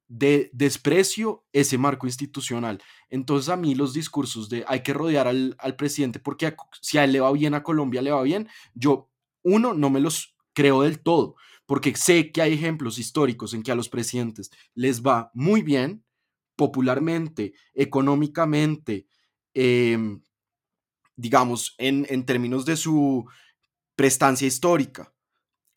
[0.06, 2.80] de desprecio ese marco institucional.
[3.10, 7.02] Entonces a mí los discursos de hay que rodear al, al, presidente porque si a
[7.02, 9.10] él le va bien, a Colombia le va bien, yo,
[9.42, 11.34] uno, no me los creo del todo,
[11.66, 16.04] porque sé que hay ejemplos históricos en que a los presidentes les va muy bien,
[16.54, 19.08] popularmente, económicamente,
[19.54, 20.22] Em,
[21.16, 23.26] digamos, en, en términos de su
[23.94, 25.12] prestancia histórica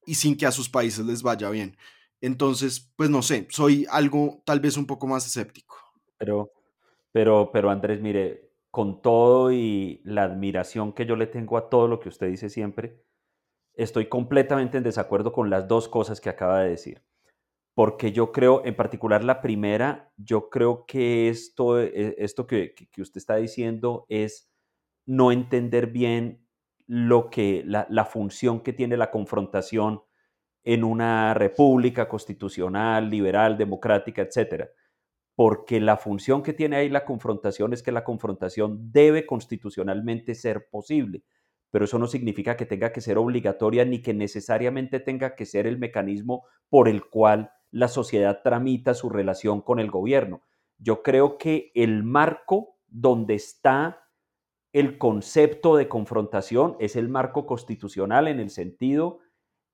[0.06, 1.78] y sin que a sus países les vaya bien.
[2.22, 5.76] Entonces, pues no sé, soy algo tal vez un poco más escéptico.
[6.18, 6.52] Pero,
[7.12, 11.88] pero, pero Andrés, mire, con todo y la admiración que yo le tengo a todo
[11.88, 13.04] lo que usted dice siempre,
[13.74, 17.04] estoy completamente en desacuerdo con las dos cosas que acaba de decir
[17.76, 23.02] porque yo creo, en particular la primera, yo creo que esto, eh, esto que, que
[23.02, 24.50] usted está diciendo es
[25.06, 26.48] no entender bien
[26.88, 30.02] lo que, la, la, función que tiene la confrontación
[30.64, 34.70] en una república constitucional, liberal, democrática, etcétera.
[35.36, 40.70] Porque la función que tiene ahí la confrontación es que la confrontación debe constitucionalmente ser
[40.70, 41.24] posible,
[41.72, 45.68] pero eso no significa que tenga que ser obligatoria ni que necesariamente tenga que ser
[45.68, 50.42] el mecanismo por el cual la sociedad tramita su relación con el gobierno.
[50.78, 54.06] Yo creo que el marco donde está
[54.74, 59.20] el concepto de confrontación es el marco constitucional en el sentido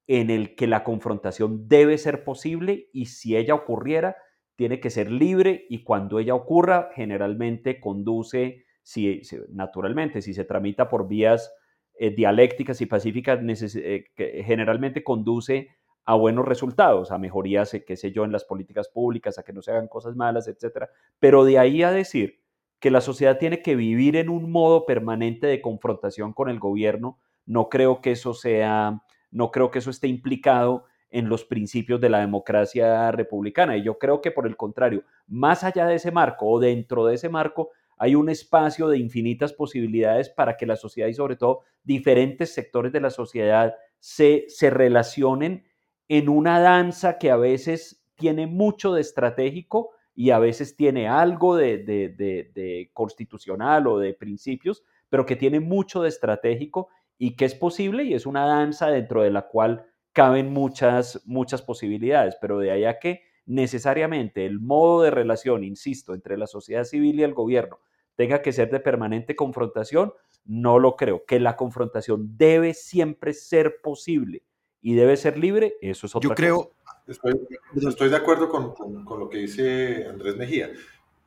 [0.07, 4.15] en el que la confrontación debe ser posible y si ella ocurriera,
[4.55, 10.87] tiene que ser libre y cuando ella ocurra, generalmente conduce, si, naturalmente, si se tramita
[10.87, 11.51] por vías
[11.95, 13.39] eh, dialécticas y pacíficas,
[13.75, 14.05] eh,
[14.45, 15.69] generalmente conduce
[16.05, 19.53] a buenos resultados, a mejorías, eh, qué sé yo, en las políticas públicas, a que
[19.53, 20.89] no se hagan cosas malas, etcétera.
[21.19, 22.41] Pero de ahí a decir
[22.79, 27.19] que la sociedad tiene que vivir en un modo permanente de confrontación con el gobierno,
[27.45, 32.09] no creo que eso sea, no creo que eso esté implicado en los principios de
[32.09, 33.77] la democracia republicana.
[33.77, 37.15] Y yo creo que por el contrario, más allá de ese marco o dentro de
[37.15, 41.61] ese marco, hay un espacio de infinitas posibilidades para que la sociedad y sobre todo
[41.83, 45.65] diferentes sectores de la sociedad se, se relacionen
[46.13, 51.55] en una danza que a veces tiene mucho de estratégico y a veces tiene algo
[51.55, 58.03] de, constitucional o de principios, pero que tiene mucho de estratégico y que es posible
[58.03, 62.99] y es una danza dentro de la cual caben muchas, muchas posibilidades, pero de allá
[62.99, 67.79] que necesariamente el modo de relación, insisto, entre la sociedad civil y el gobierno
[68.15, 70.11] tenga que ser de permanente confrontación,
[70.43, 71.23] no lo creo.
[71.25, 74.43] Que la confrontación debe siempre ser posible
[74.81, 76.71] y debe ser libre, eso es otra Yo creo,
[77.07, 77.33] Estoy,
[77.75, 78.73] estoy, de acuerdo con,
[79.03, 80.71] con, lo que dice Andrés Mejía.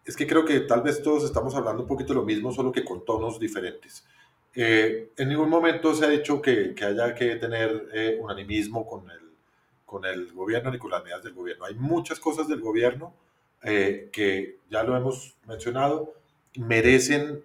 [0.04, 2.84] Es que creo que tal vez todos estamos hablando un poquito lo mismo, solo que
[2.84, 4.06] con tonos diferentes.
[4.54, 8.86] Eh, en ningún momento se ha dicho que, que haya que tener eh, un animismo
[8.86, 9.20] con el,
[9.84, 11.64] con el gobierno ni con las medidas del gobierno.
[11.64, 13.12] Hay muchas cosas del gobierno
[13.62, 16.14] eh, que ya lo hemos mencionado,
[16.56, 17.42] merecen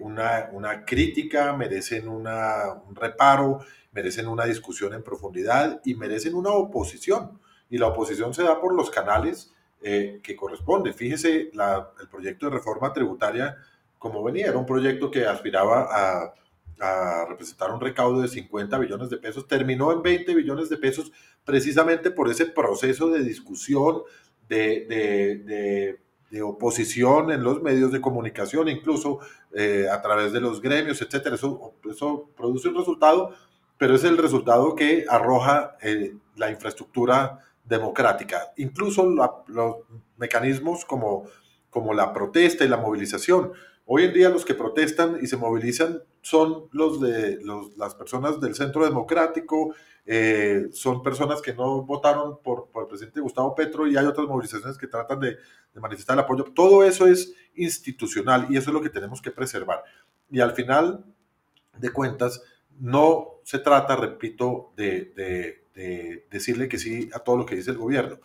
[0.00, 3.60] una, una, crítica, merecen una, un reparo,
[3.92, 7.40] merecen una discusión en profundidad y merecen una oposición.
[7.70, 10.92] Y la oposición se da por los canales eh, que corresponde.
[10.92, 13.56] Fíjese, el proyecto de reforma tributaria
[13.98, 14.46] como venía.
[14.46, 16.34] Era un proyecto que aspiraba a,
[16.80, 21.12] a representar un recaudo de 50 billones de pesos, terminó en 20 billones de pesos
[21.44, 24.02] precisamente por ese proceso de discusión,
[24.48, 25.98] de, de,
[26.30, 29.18] de, oposición en los medios de comunicación, incluso
[29.54, 31.34] eh, a través de los gremios, etcétera.
[31.34, 33.34] Eso, eso produce un resultado,
[33.78, 38.52] pero es el resultado que arroja eh, la infraestructura democrática.
[38.56, 39.04] Incluso
[39.46, 39.76] los
[40.16, 41.24] mecanismos como,
[41.70, 43.52] como la protesta y la movilización.
[43.86, 47.38] Hoy en día los que protestan y se movilizan son los de
[47.76, 49.74] las personas del Centro Democrático,
[50.04, 54.76] eh, son personas que no votaron por, el presidente Gustavo Petro y hay otras movilizaciones
[54.76, 55.36] que tratan de,
[55.74, 56.44] manifestar el apoyo.
[56.44, 59.84] Todo eso es institucional y eso es lo que tenemos que preservar.
[60.30, 61.04] Y al final
[61.78, 62.42] de cuentas,
[62.80, 68.18] no se trata, repito, de decirle que sí a todo lo que dice el gobierno,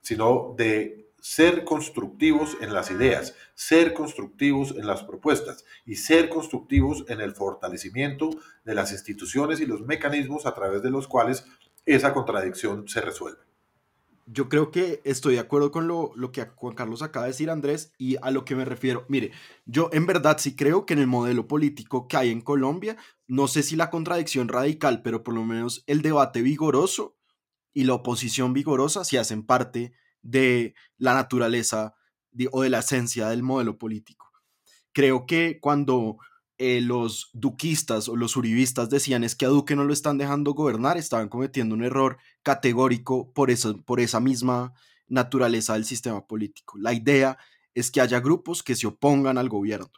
[0.00, 7.04] sino de ser constructivos en las ideas, ser constructivos en las propuestas y ser constructivos
[7.08, 8.30] en el fortalecimiento
[8.64, 11.44] de las instituciones y los mecanismos a través de los cuales
[11.84, 13.45] esa contradicción se resuelve.
[14.26, 17.48] Yo creo que estoy de acuerdo con lo, lo, que Juan Carlos acaba de decir,
[17.48, 19.04] Andrés, y a lo que me refiero.
[19.08, 19.30] Mire,
[19.66, 22.96] yo en verdad sí creo que en el modelo político que hay en Colombia,
[23.28, 27.16] no sé si la contradicción radical, pero por lo menos el debate vigoroso
[27.72, 31.94] y la oposición vigorosa sí hacen parte de la naturaleza
[32.50, 34.32] o de la esencia del modelo político.
[34.92, 36.16] Creo que cuando
[36.58, 40.54] eh, los duquistas o los uribistas decían es que a Duque no lo están dejando
[40.54, 44.72] gobernar, estaban cometiendo un error categórico por, eso, por esa misma
[45.08, 46.78] naturaleza del sistema político.
[46.78, 47.38] La idea
[47.74, 49.90] es que haya grupos que se opongan al gobierno.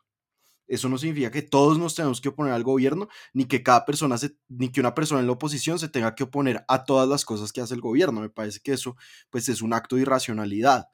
[0.69, 4.19] Eso no significa que todos nos tenemos que oponer al gobierno, ni que cada persona,
[4.19, 7.25] se, ni que una persona en la oposición se tenga que oponer a todas las
[7.25, 8.21] cosas que hace el gobierno.
[8.21, 8.95] Me parece que eso,
[9.31, 10.89] pues, es un acto de irracionalidad.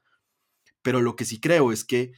[0.81, 2.13] Pero lo que sí creo es que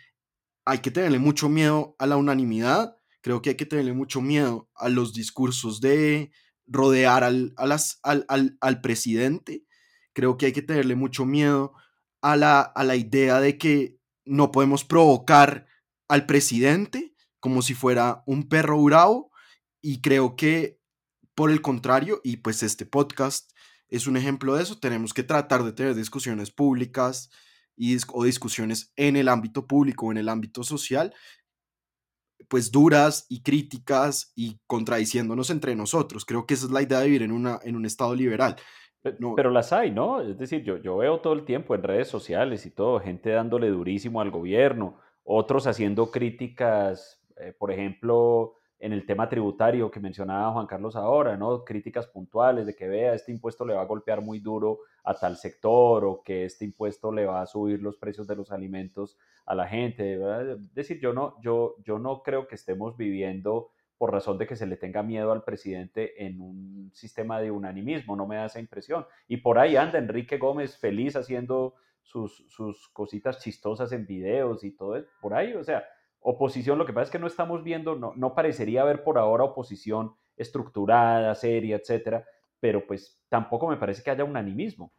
[0.66, 2.96] hay que tenerle mucho miedo a la unanimidad.
[3.22, 6.32] Creo que hay que tenerle mucho miedo a los discursos de
[6.66, 9.66] rodear al, al, al presidente.
[10.14, 11.74] Creo que hay que tenerle mucho miedo
[12.22, 15.68] a la, a la idea de que no podemos provocar
[16.08, 19.32] al presidente como si fuera un perro bravo
[19.82, 20.80] y creo que
[21.38, 23.52] por el contrario, y pues este podcast
[23.90, 27.30] es un ejemplo de eso, tenemos que tratar de tener discusiones públicas
[27.76, 31.14] y, o discusiones en el ámbito público o en el ámbito social,
[32.48, 36.26] pues duras y críticas y contradiciéndonos entre nosotros.
[36.26, 38.56] Creo que esa es la idea de vivir en, una, en un Estado liberal.
[39.20, 39.36] No.
[39.36, 40.22] Pero las hay, ¿no?
[40.22, 43.70] Es decir, yo, yo veo todo el tiempo en redes sociales y todo, gente dándole
[43.70, 50.52] durísimo al gobierno, otros haciendo críticas eh, por ejemplo, en el tema tributario que mencionaba
[50.52, 51.64] Juan Carlos ahora, ¿no?
[51.64, 55.36] Críticas puntuales de que vea, este impuesto le va a golpear muy duro a tal
[55.38, 59.56] sector o que este impuesto le va a subir los precios de los alimentos a
[59.56, 60.20] la gente.
[60.54, 64.56] Es decir, yo no, yo, yo no creo que estemos viviendo por razón de que
[64.56, 68.60] se le tenga miedo al presidente en un sistema de unanimismo, no me da esa
[68.60, 69.08] impresión.
[69.28, 71.74] Y por ahí anda Enrique Gómez feliz haciendo
[72.04, 75.84] sus, sus cositas chistosas en videos y todo por ahí, o sea,
[76.22, 79.44] oposición, lo que pasa es que no estamos viendo, no, no parecería haber por ahora
[79.44, 82.26] oposición estructurada, seria, etcétera,
[82.60, 84.92] pero pues tampoco me parece que haya unanimismo.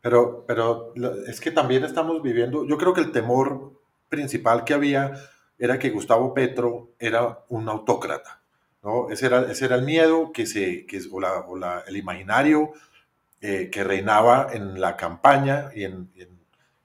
[0.00, 0.94] Pero, pero
[1.26, 3.72] es que también estamos viviendo, yo creo que el temor
[4.08, 5.12] principal que había
[5.58, 8.40] era que Gustavo Petro era un autócrata,
[8.82, 9.10] ¿no?
[9.10, 12.72] Ese era, ese era el miedo que se, que, o, la, el imaginario
[13.40, 16.35] eh, que reinaba en la campaña y en, en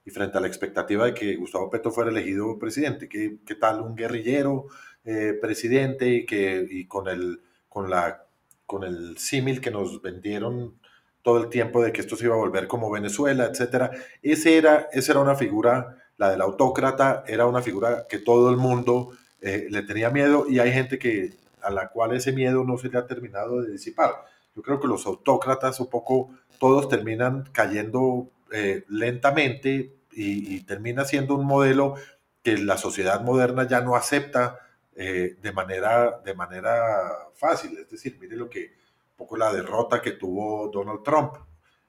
[0.04, 3.08] y frente a la expectativa de que Gustavo Petro fuera elegido presidente.
[3.08, 4.66] ¿Qué, qué tal un guerrillero
[5.04, 8.24] eh, presidente y, que, y con el, con la,
[8.66, 10.74] con el símil que nos vendieron
[11.22, 13.90] todo el tiempo de que esto se iba a volver como Venezuela, etcétera?
[14.22, 18.56] Ese era, esa era una figura, la del autócrata, era una figura que todo el
[18.56, 22.76] mundo eh, le tenía miedo y hay gente que, a la cual ese miedo no
[22.76, 24.10] se le ha terminado de disipar.
[24.54, 31.36] Yo creo que los autócratas un poco todos terminan cayendo eh, lentamente y, termina siendo
[31.36, 31.94] un modelo
[32.42, 34.58] que la sociedad moderna ya no acepta
[34.94, 37.78] eh, de, manera, de manera fácil.
[37.78, 38.74] Es decir, mire lo que,
[39.12, 41.36] un poco la derrota que tuvo Donald Trump.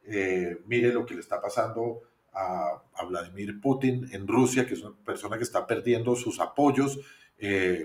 [0.06, 2.02] Eh, mire lo que le está pasando
[2.34, 6.98] a, Vladimir Putin en Rusia, que es una persona que está perdiendo sus apoyos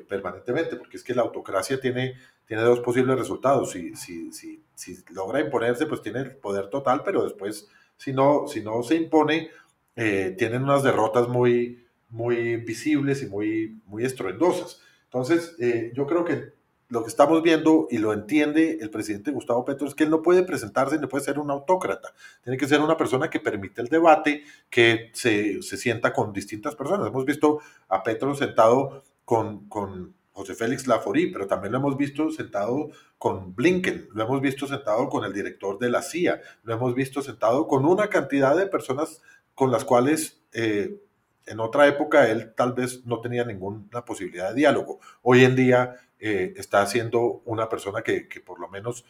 [0.09, 2.14] permanentemente, porque es que la autocracia tiene,
[2.47, 3.72] tiene dos posibles resultados.
[3.72, 7.68] Si, si, si, si logra imponerse, pues tiene el poder total, pero después
[7.99, 9.51] si no, si no se impone,
[9.96, 14.80] eh, tienen unas derrotas muy, muy visibles y muy, muy estruendosas.
[15.05, 16.57] Entonces, eh, yo creo que
[16.88, 20.22] lo que estamos viendo y lo entiende el presidente Gustavo Petro es que él no
[20.22, 22.14] puede presentarse, no puede ser un autócrata.
[22.42, 26.74] Tiene que ser una persona que permite el debate, que se, se sienta con distintas
[26.76, 27.09] personas.
[27.09, 32.30] Hemos visto a Petro sentado con, con José Félix Laforí, pero también lo hemos visto
[32.30, 36.95] sentado con Blinken, lo hemos visto sentado con el director de la CIA, lo hemos
[36.95, 39.20] visto sentado con una cantidad de personas
[39.57, 41.03] con las cuales eh,
[41.45, 45.01] en otra época él tal vez no tenía ninguna posibilidad de diálogo.
[45.22, 49.05] Hoy en día eh, está siendo una persona que, por lo menos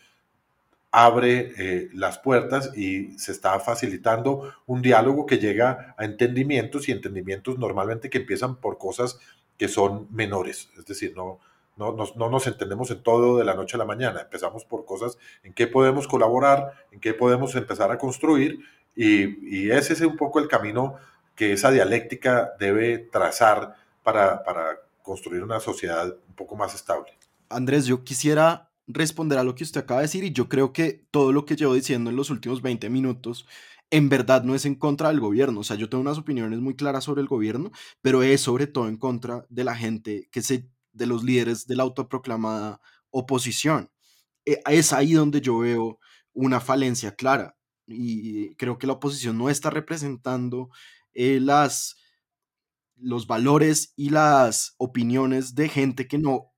[0.91, 6.93] abre eh, las puertas y se está facilitando un diálogo que llega a entendimientos y
[6.93, 9.19] entendimientos normalmente que empiezan por cosas
[9.59, 11.41] que son menores, es decir, no,
[11.77, 15.19] no, no, nos entendemos en todo de la noche a la mañana, empezamos por cosas
[15.43, 18.61] en qué podemos colaborar, en qué podemos empezar a construir
[18.95, 20.97] y, ese es un poco el camino
[21.37, 27.13] que esa dialéctica debe trazar para, para construir una sociedad un poco más estable.
[27.49, 31.05] Andrés, yo quisiera responder a lo que usted acaba de decir y yo creo que
[31.11, 33.47] todo lo que llevo diciendo en los últimos 20 minutos
[33.91, 35.61] en verdad no es en contra del gobierno.
[35.61, 37.71] O sea, yo tengo unas opiniones muy claras sobre el gobierno,
[38.03, 41.77] pero es sobre todo en contra de la gente que se, de los líderes de
[41.77, 42.81] la autoproclamada
[43.11, 43.91] oposición.
[44.45, 45.99] E, es ahí donde yo veo
[46.33, 50.71] una falencia clara y creo que la oposición no está representando
[51.15, 51.97] eh, las,
[52.97, 56.53] los valores y las opiniones de gente que no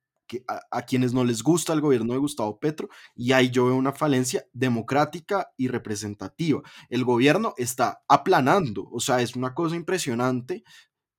[0.47, 3.93] a, quienes no les gusta el gobierno de Gustavo Petro y ahí yo veo una
[3.93, 6.62] falencia democrática y representativa.
[6.89, 10.64] El gobierno está aplanando, o sea, es una cosa impresionante,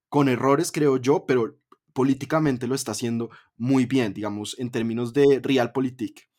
[0.09, 1.57] con errores creo yo, pero
[1.93, 6.29] políticamente lo está haciendo muy bien, digamos, en términos de realpolitik.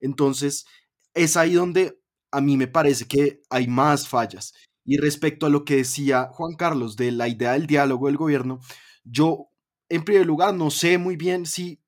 [0.00, 0.66] Entonces,
[1.14, 1.98] es ahí donde
[2.30, 4.52] a mí me parece que hay más fallas.
[4.84, 8.60] Y respecto a lo que decía Juan Carlos de la idea del diálogo del gobierno,
[9.04, 9.48] yo,
[9.88, 11.80] en primer lugar, no sé muy bien si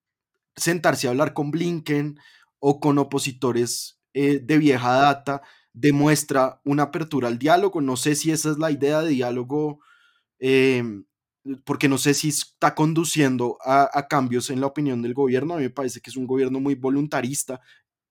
[0.56, 2.18] sentarse a hablar con Blinken
[2.58, 5.42] o con opositores eh, de vieja data
[5.72, 7.80] demuestra una apertura al diálogo.
[7.80, 9.80] No sé si esa es la idea de diálogo,
[10.38, 11.04] em,
[11.64, 15.54] porque no sé si está conduciendo a, cambios en la opinión del gobierno.
[15.54, 17.60] A mí me parece que es un gobierno muy voluntarista,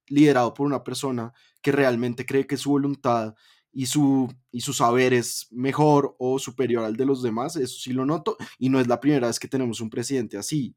[0.07, 3.35] liderado por una persona que realmente cree que su voluntad
[3.71, 7.55] y su, y su saber es mejor o superior al de los demás.
[7.55, 8.37] Eso sí lo noto.
[8.59, 10.75] Y no es la primera vez que tenemos un presidente así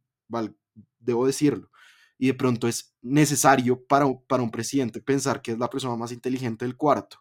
[0.99, 1.71] debo decirlo.
[2.19, 6.13] Y de pronto es necesario para, para un presidente pensar que es la persona más
[6.13, 7.19] inteligente del cuarto.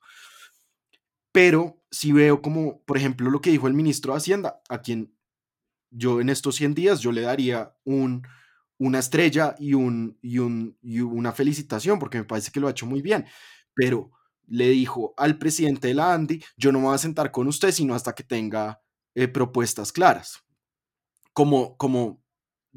[1.31, 5.15] Pero si veo como, por ejemplo, lo que dijo el ministro de Hacienda, a quien
[5.91, 8.27] yo en estos 100 días yo le daría un,
[8.77, 12.71] una estrella y, un, y, un, y una felicitación, porque me parece que lo ha
[12.71, 13.25] hecho muy bien.
[13.73, 14.11] Pero
[14.47, 17.71] le dijo al presidente de la ANDI, yo no me voy a sentar con usted
[17.71, 18.81] sino hasta que tenga
[19.15, 20.43] eh, propuestas claras.
[21.33, 22.23] Como, como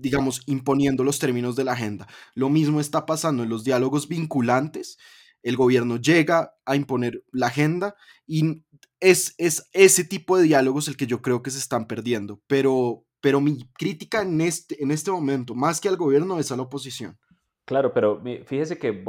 [0.00, 2.06] digamos, imponiendo los términos de la agenda.
[2.34, 4.98] Lo mismo está pasando en los diálogos vinculantes.
[5.42, 7.94] El gobierno llega a imponer la agenda
[8.26, 8.64] y
[9.00, 12.40] es, es ese tipo de diálogos el que yo creo que se están perdiendo.
[12.46, 16.56] Pero, pero mi crítica en este, en este momento, más que al gobierno, es a
[16.56, 17.18] la oposición.
[17.64, 19.04] Claro, pero fíjese que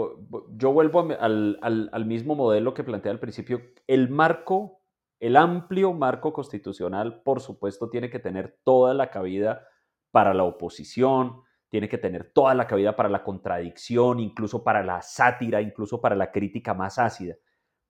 [0.56, 3.62] yo vuelvo al, al, al mismo modelo que planteé al principio.
[3.88, 4.84] El marco,
[5.20, 9.66] el amplio marco constitucional, por supuesto, tiene que tener toda la cabida
[10.12, 15.02] para la oposición, tiene que tener toda la cabida para la contradicción, incluso para la
[15.02, 17.36] sátira, incluso para la crítica más ácida.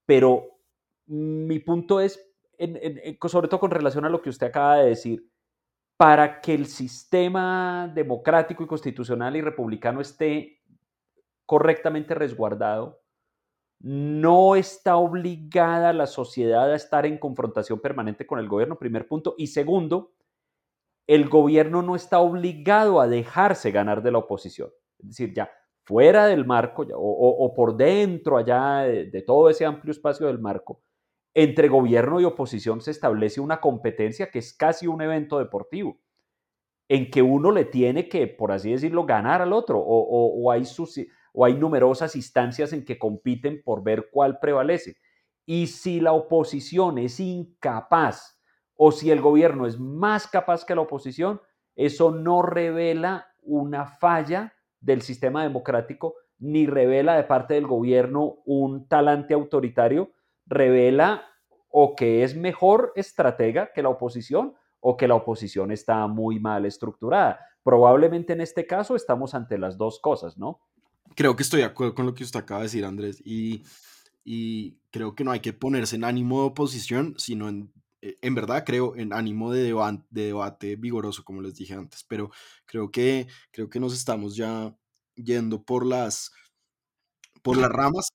[0.05, 0.59] Pero
[1.07, 2.23] mi punto es,
[3.27, 5.27] sobre todo con relación a lo que usted acaba de decir,
[5.97, 10.61] para que el sistema democrático y constitucional y republicano esté
[11.45, 13.01] correctamente resguardado,
[13.79, 19.33] no está obligada la sociedad a estar en confrontación permanente con el gobierno, primer punto.
[19.37, 20.13] Y segundo,
[21.07, 24.69] el gobierno no está obligado a dejarse ganar de la oposición.
[24.99, 25.51] Es decir, ya
[25.83, 30.81] fuera del marco o, por dentro allá de, todo ese amplio espacio del marco,
[31.33, 35.99] entre gobierno y oposición se establece una competencia que es casi un evento deportivo,
[36.87, 40.63] en que uno le tiene que, por así decirlo, ganar al otro, o, hay,
[41.33, 44.97] o hay numerosas instancias en que compiten por ver cuál prevalece.
[45.45, 48.40] Y si la oposición es incapaz
[48.83, 51.39] o si el gobierno es más capaz que la oposición,
[51.75, 58.87] eso no revela una falla del sistema democrático, ni revela de parte del gobierno un
[58.87, 60.13] talante autoritario,
[60.47, 61.25] revela
[61.69, 66.65] o que es mejor estratega que la oposición o que la oposición está muy mal
[66.65, 67.39] estructurada.
[67.61, 70.59] Probablemente en este caso estamos ante las dos cosas, ¿no?
[71.15, 73.61] Creo que estoy de acuerdo con lo que usted acaba de decir, Andrés, y,
[74.89, 77.71] creo que no hay que ponerse en ánimo de oposición, sino en
[78.01, 79.73] en verdad creo en ánimo de,
[80.09, 82.31] de debate vigoroso, como les dije antes, pero
[82.65, 84.75] creo que, creo que nos estamos ya
[85.15, 86.31] yendo por las,
[87.41, 88.09] por las ramas.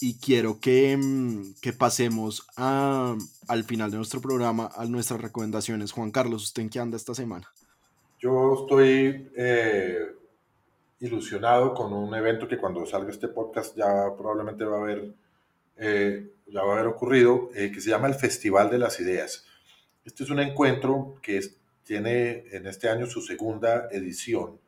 [0.00, 3.16] y quiero que, mm, que pasemos a,
[3.48, 5.92] al final de nuestro programa a nuestras recomendaciones.
[5.92, 7.46] Juan Carlos, ¿usted en qué anda esta semana?
[8.18, 9.98] Yo estoy eh,
[11.00, 15.14] ilusionado con un evento que cuando salga este podcast ya probablemente va a haber,
[15.76, 19.44] eh, ya va a haber ocurrido, eh, que se llama el Festival de las Ideas.
[20.04, 21.40] Este es un encuentro que
[21.84, 24.60] tiene en este año su segunda edición.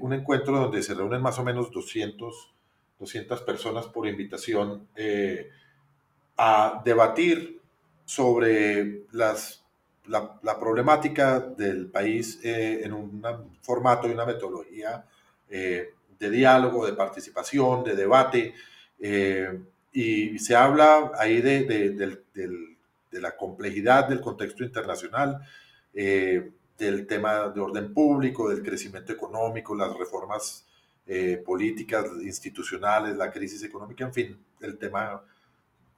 [0.00, 2.52] un encuentro donde se reúnen más o menos 200
[2.98, 5.50] 200 personas por invitación eh,
[6.36, 7.60] a debatir
[8.04, 9.64] sobre las,
[10.06, 13.22] la, problemática del país eh, en un
[13.60, 15.04] formato y una metodología
[15.48, 18.54] eh, de diálogo, de participación, de debate.
[19.92, 21.90] Y se habla ahí de, de,
[22.34, 25.40] de, la complejidad del contexto internacional,
[25.92, 30.68] del tema de orden público, del crecimiento económico, las reformas
[31.10, 35.24] eh, políticas institucionales, la crisis económica, en fin, el tema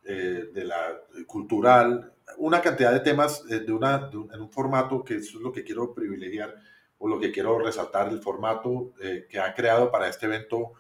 [0.05, 5.17] eh, de la cultural, una cantidad de temas eh, de una, en un formato que
[5.17, 6.55] eso es lo que quiero privilegiar
[7.01, 8.93] o lo que quiero resaltar, el formato
[9.29, 10.75] que ha creado para este evento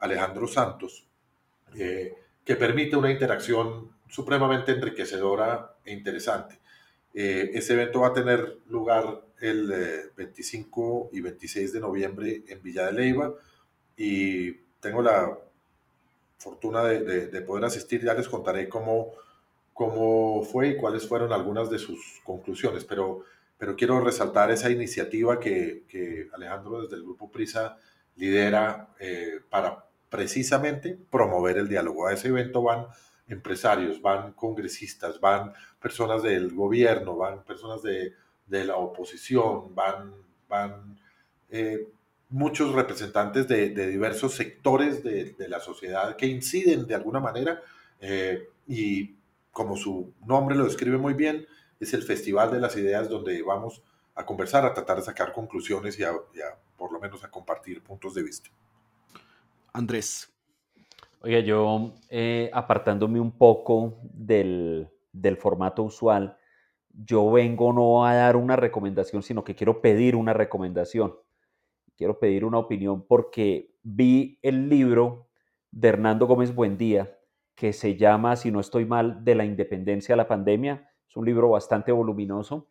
[0.00, 1.06] Alejandro Santos,
[2.50, 6.58] que permite una interacción supremamente enriquecedora e interesante.
[7.14, 12.92] ese evento va a tener lugar el 25 y 26 de noviembre en Villa de
[12.92, 13.32] Leyva
[13.96, 15.38] y tengo la
[16.38, 18.02] fortuna de, poder asistir.
[18.02, 19.12] Ya les contaré cómo,
[19.72, 23.22] cómo fue y cuáles fueron algunas de sus conclusiones, pero,
[23.58, 27.78] pero quiero resaltar esa iniciativa que, que Alejandro desde el Grupo Prisa
[28.16, 32.06] lidera eh, para precisamente promover el diálogo.
[32.06, 32.86] A ese evento van
[33.28, 38.12] empresarios, van congresistas, van personas del gobierno, van personas de,
[38.46, 40.12] de la oposición, van,
[40.48, 40.98] van
[41.48, 41.88] eh,
[42.28, 47.60] muchos representantes de, diversos sectores de, la sociedad que inciden de alguna manera
[48.00, 49.16] eh, y
[49.50, 51.46] como su nombre lo describe muy bien,
[51.80, 53.82] es el Festival de las Ideas donde vamos
[54.14, 56.12] a conversar, a tratar de sacar conclusiones y a,
[56.76, 58.50] por lo menos a compartir puntos de vista.
[59.72, 60.32] Andrés.
[61.22, 66.36] Oiga, yo eh, apartándome un poco del, del formato usual,
[66.92, 71.14] yo vengo no a dar una recomendación, sino que quiero pedir una recomendación
[72.00, 75.28] quiero pedir una opinión porque vi el libro
[75.70, 77.14] de Hernando Gómez Buendía
[77.54, 80.88] que se llama, si no estoy mal, De la independencia a la pandemia.
[81.06, 82.70] Es un libro bastante voluminoso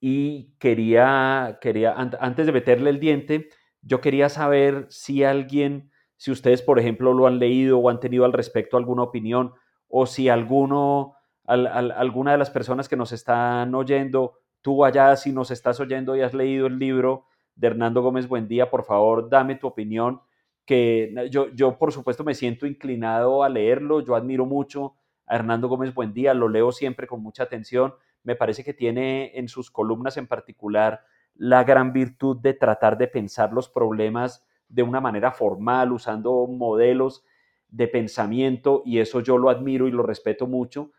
[0.00, 3.50] y quería, quería antes de meterle el diente,
[3.82, 5.91] yo quería saber si alguien,
[6.22, 9.54] si ustedes, por ejemplo, lo han leído o han tenido al respecto alguna opinión
[9.88, 11.16] o si alguno,
[11.46, 16.20] alguna de las personas que nos están oyendo, tú allá, si nos estás oyendo y
[16.20, 17.24] has leído el libro,
[17.56, 20.20] de Hernando Gómez Buendía, por favor, dame tu opinión,
[20.64, 24.94] que yo, yo por supuesto me siento inclinado a leerlo, yo admiro mucho
[25.26, 29.48] a Hernando Gómez Buendía, lo leo siempre con mucha atención, me parece que tiene en
[29.48, 31.00] sus columnas en particular
[31.34, 37.24] la gran virtud de tratar de pensar los problemas de una manera formal, usando modelos
[37.68, 40.92] de pensamiento, y eso yo lo admiro y lo respeto mucho.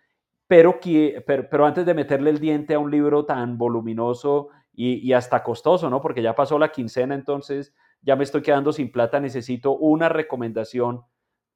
[0.47, 0.79] Pero,
[1.25, 6.01] pero, antes de meterle el diente a un libro tan voluminoso y, hasta costoso, ¿no?
[6.01, 11.01] Porque ya pasó la quincena, entonces ya me estoy quedando sin plata, necesito una recomendación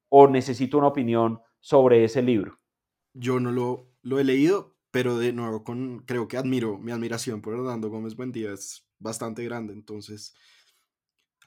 [0.08, 2.58] o necesito una opinión sobre ese libro.
[3.12, 7.42] Yo no lo, lo he leído, pero de nuevo con, creo que admiro, mi admiración
[7.42, 10.34] por Hernando Gómez Buendía es bastante grande, entonces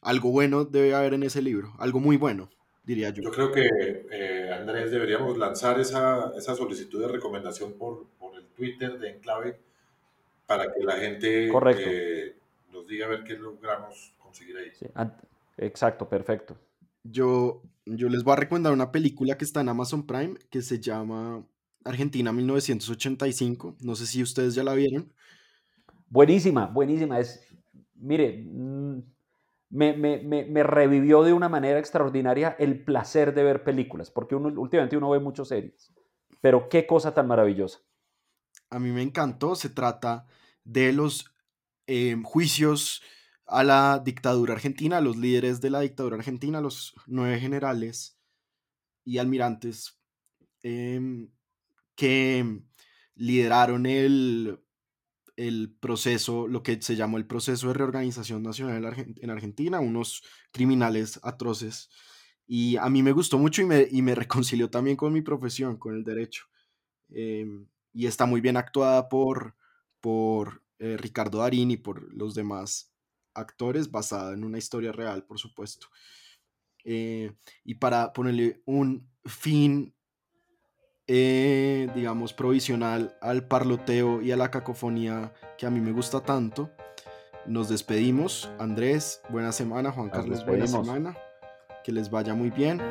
[0.02, 2.50] algo bueno debe haber en ese libro, algo muy bueno,
[2.84, 3.24] diría yo.
[3.24, 3.70] Yo creo que,
[4.12, 9.60] eh, Andrés, deberíamos lanzar esa, esa solicitud de recomendación por, por el Twitter de Enclave
[10.46, 12.36] para que la gente eh,
[12.74, 14.72] nos diga a ver qué logramos conseguir ahí.
[15.58, 16.58] exacto, perfecto.
[17.04, 20.80] Yo, yo les voy a recomendar una película que está en Amazon Prime que se
[20.80, 21.46] llama
[21.84, 23.78] Argentina 1985.
[23.82, 25.12] No sé si ustedes ya la vieron.
[26.10, 27.20] Buenísima, buenísima.
[27.20, 27.48] Es,
[27.96, 28.46] mire,
[29.72, 34.50] me, me, me, revivió de una manera extraordinaria el placer de ver películas, porque uno,
[34.62, 35.94] últimamente uno ve muchas series.
[36.42, 37.80] Pero qué cosa tan maravillosa.
[38.70, 39.56] A mí me encantó.
[39.56, 40.26] Se trata
[40.64, 41.34] de los
[41.88, 43.02] em, juicios
[43.46, 48.20] a la dictadura argentina, los líderes de la dictadura argentina, los nueve generales
[49.06, 50.00] y almirantes
[50.64, 51.30] em,
[51.96, 52.62] que
[53.16, 54.61] lideraron el,
[55.48, 61.20] el proceso, lo que se llamó el proceso de reorganización nacional en Argentina, unos criminales
[61.24, 61.90] atroces.
[62.46, 65.78] Y a mí me gustó mucho y me, y me reconcilió también con mi profesión,
[65.78, 66.46] con el derecho.
[67.10, 69.56] Em, y está muy bien actuada por,
[70.00, 72.94] por eh, Ricardo Darín y por los demás
[73.34, 75.88] actores, basada en una historia real, por supuesto.
[76.84, 77.34] Eh,
[77.64, 79.96] y para ponerle un, fin,
[81.08, 86.70] eh, digamos, provisional al parloteo y a la cacofonía que a mí me gusta tanto.
[87.46, 88.52] Nos despedimos.
[88.60, 89.92] Andrés, buena semana.
[89.92, 91.18] Juan Carlos, buena semana.
[91.84, 92.82] Que les vaya muy bien.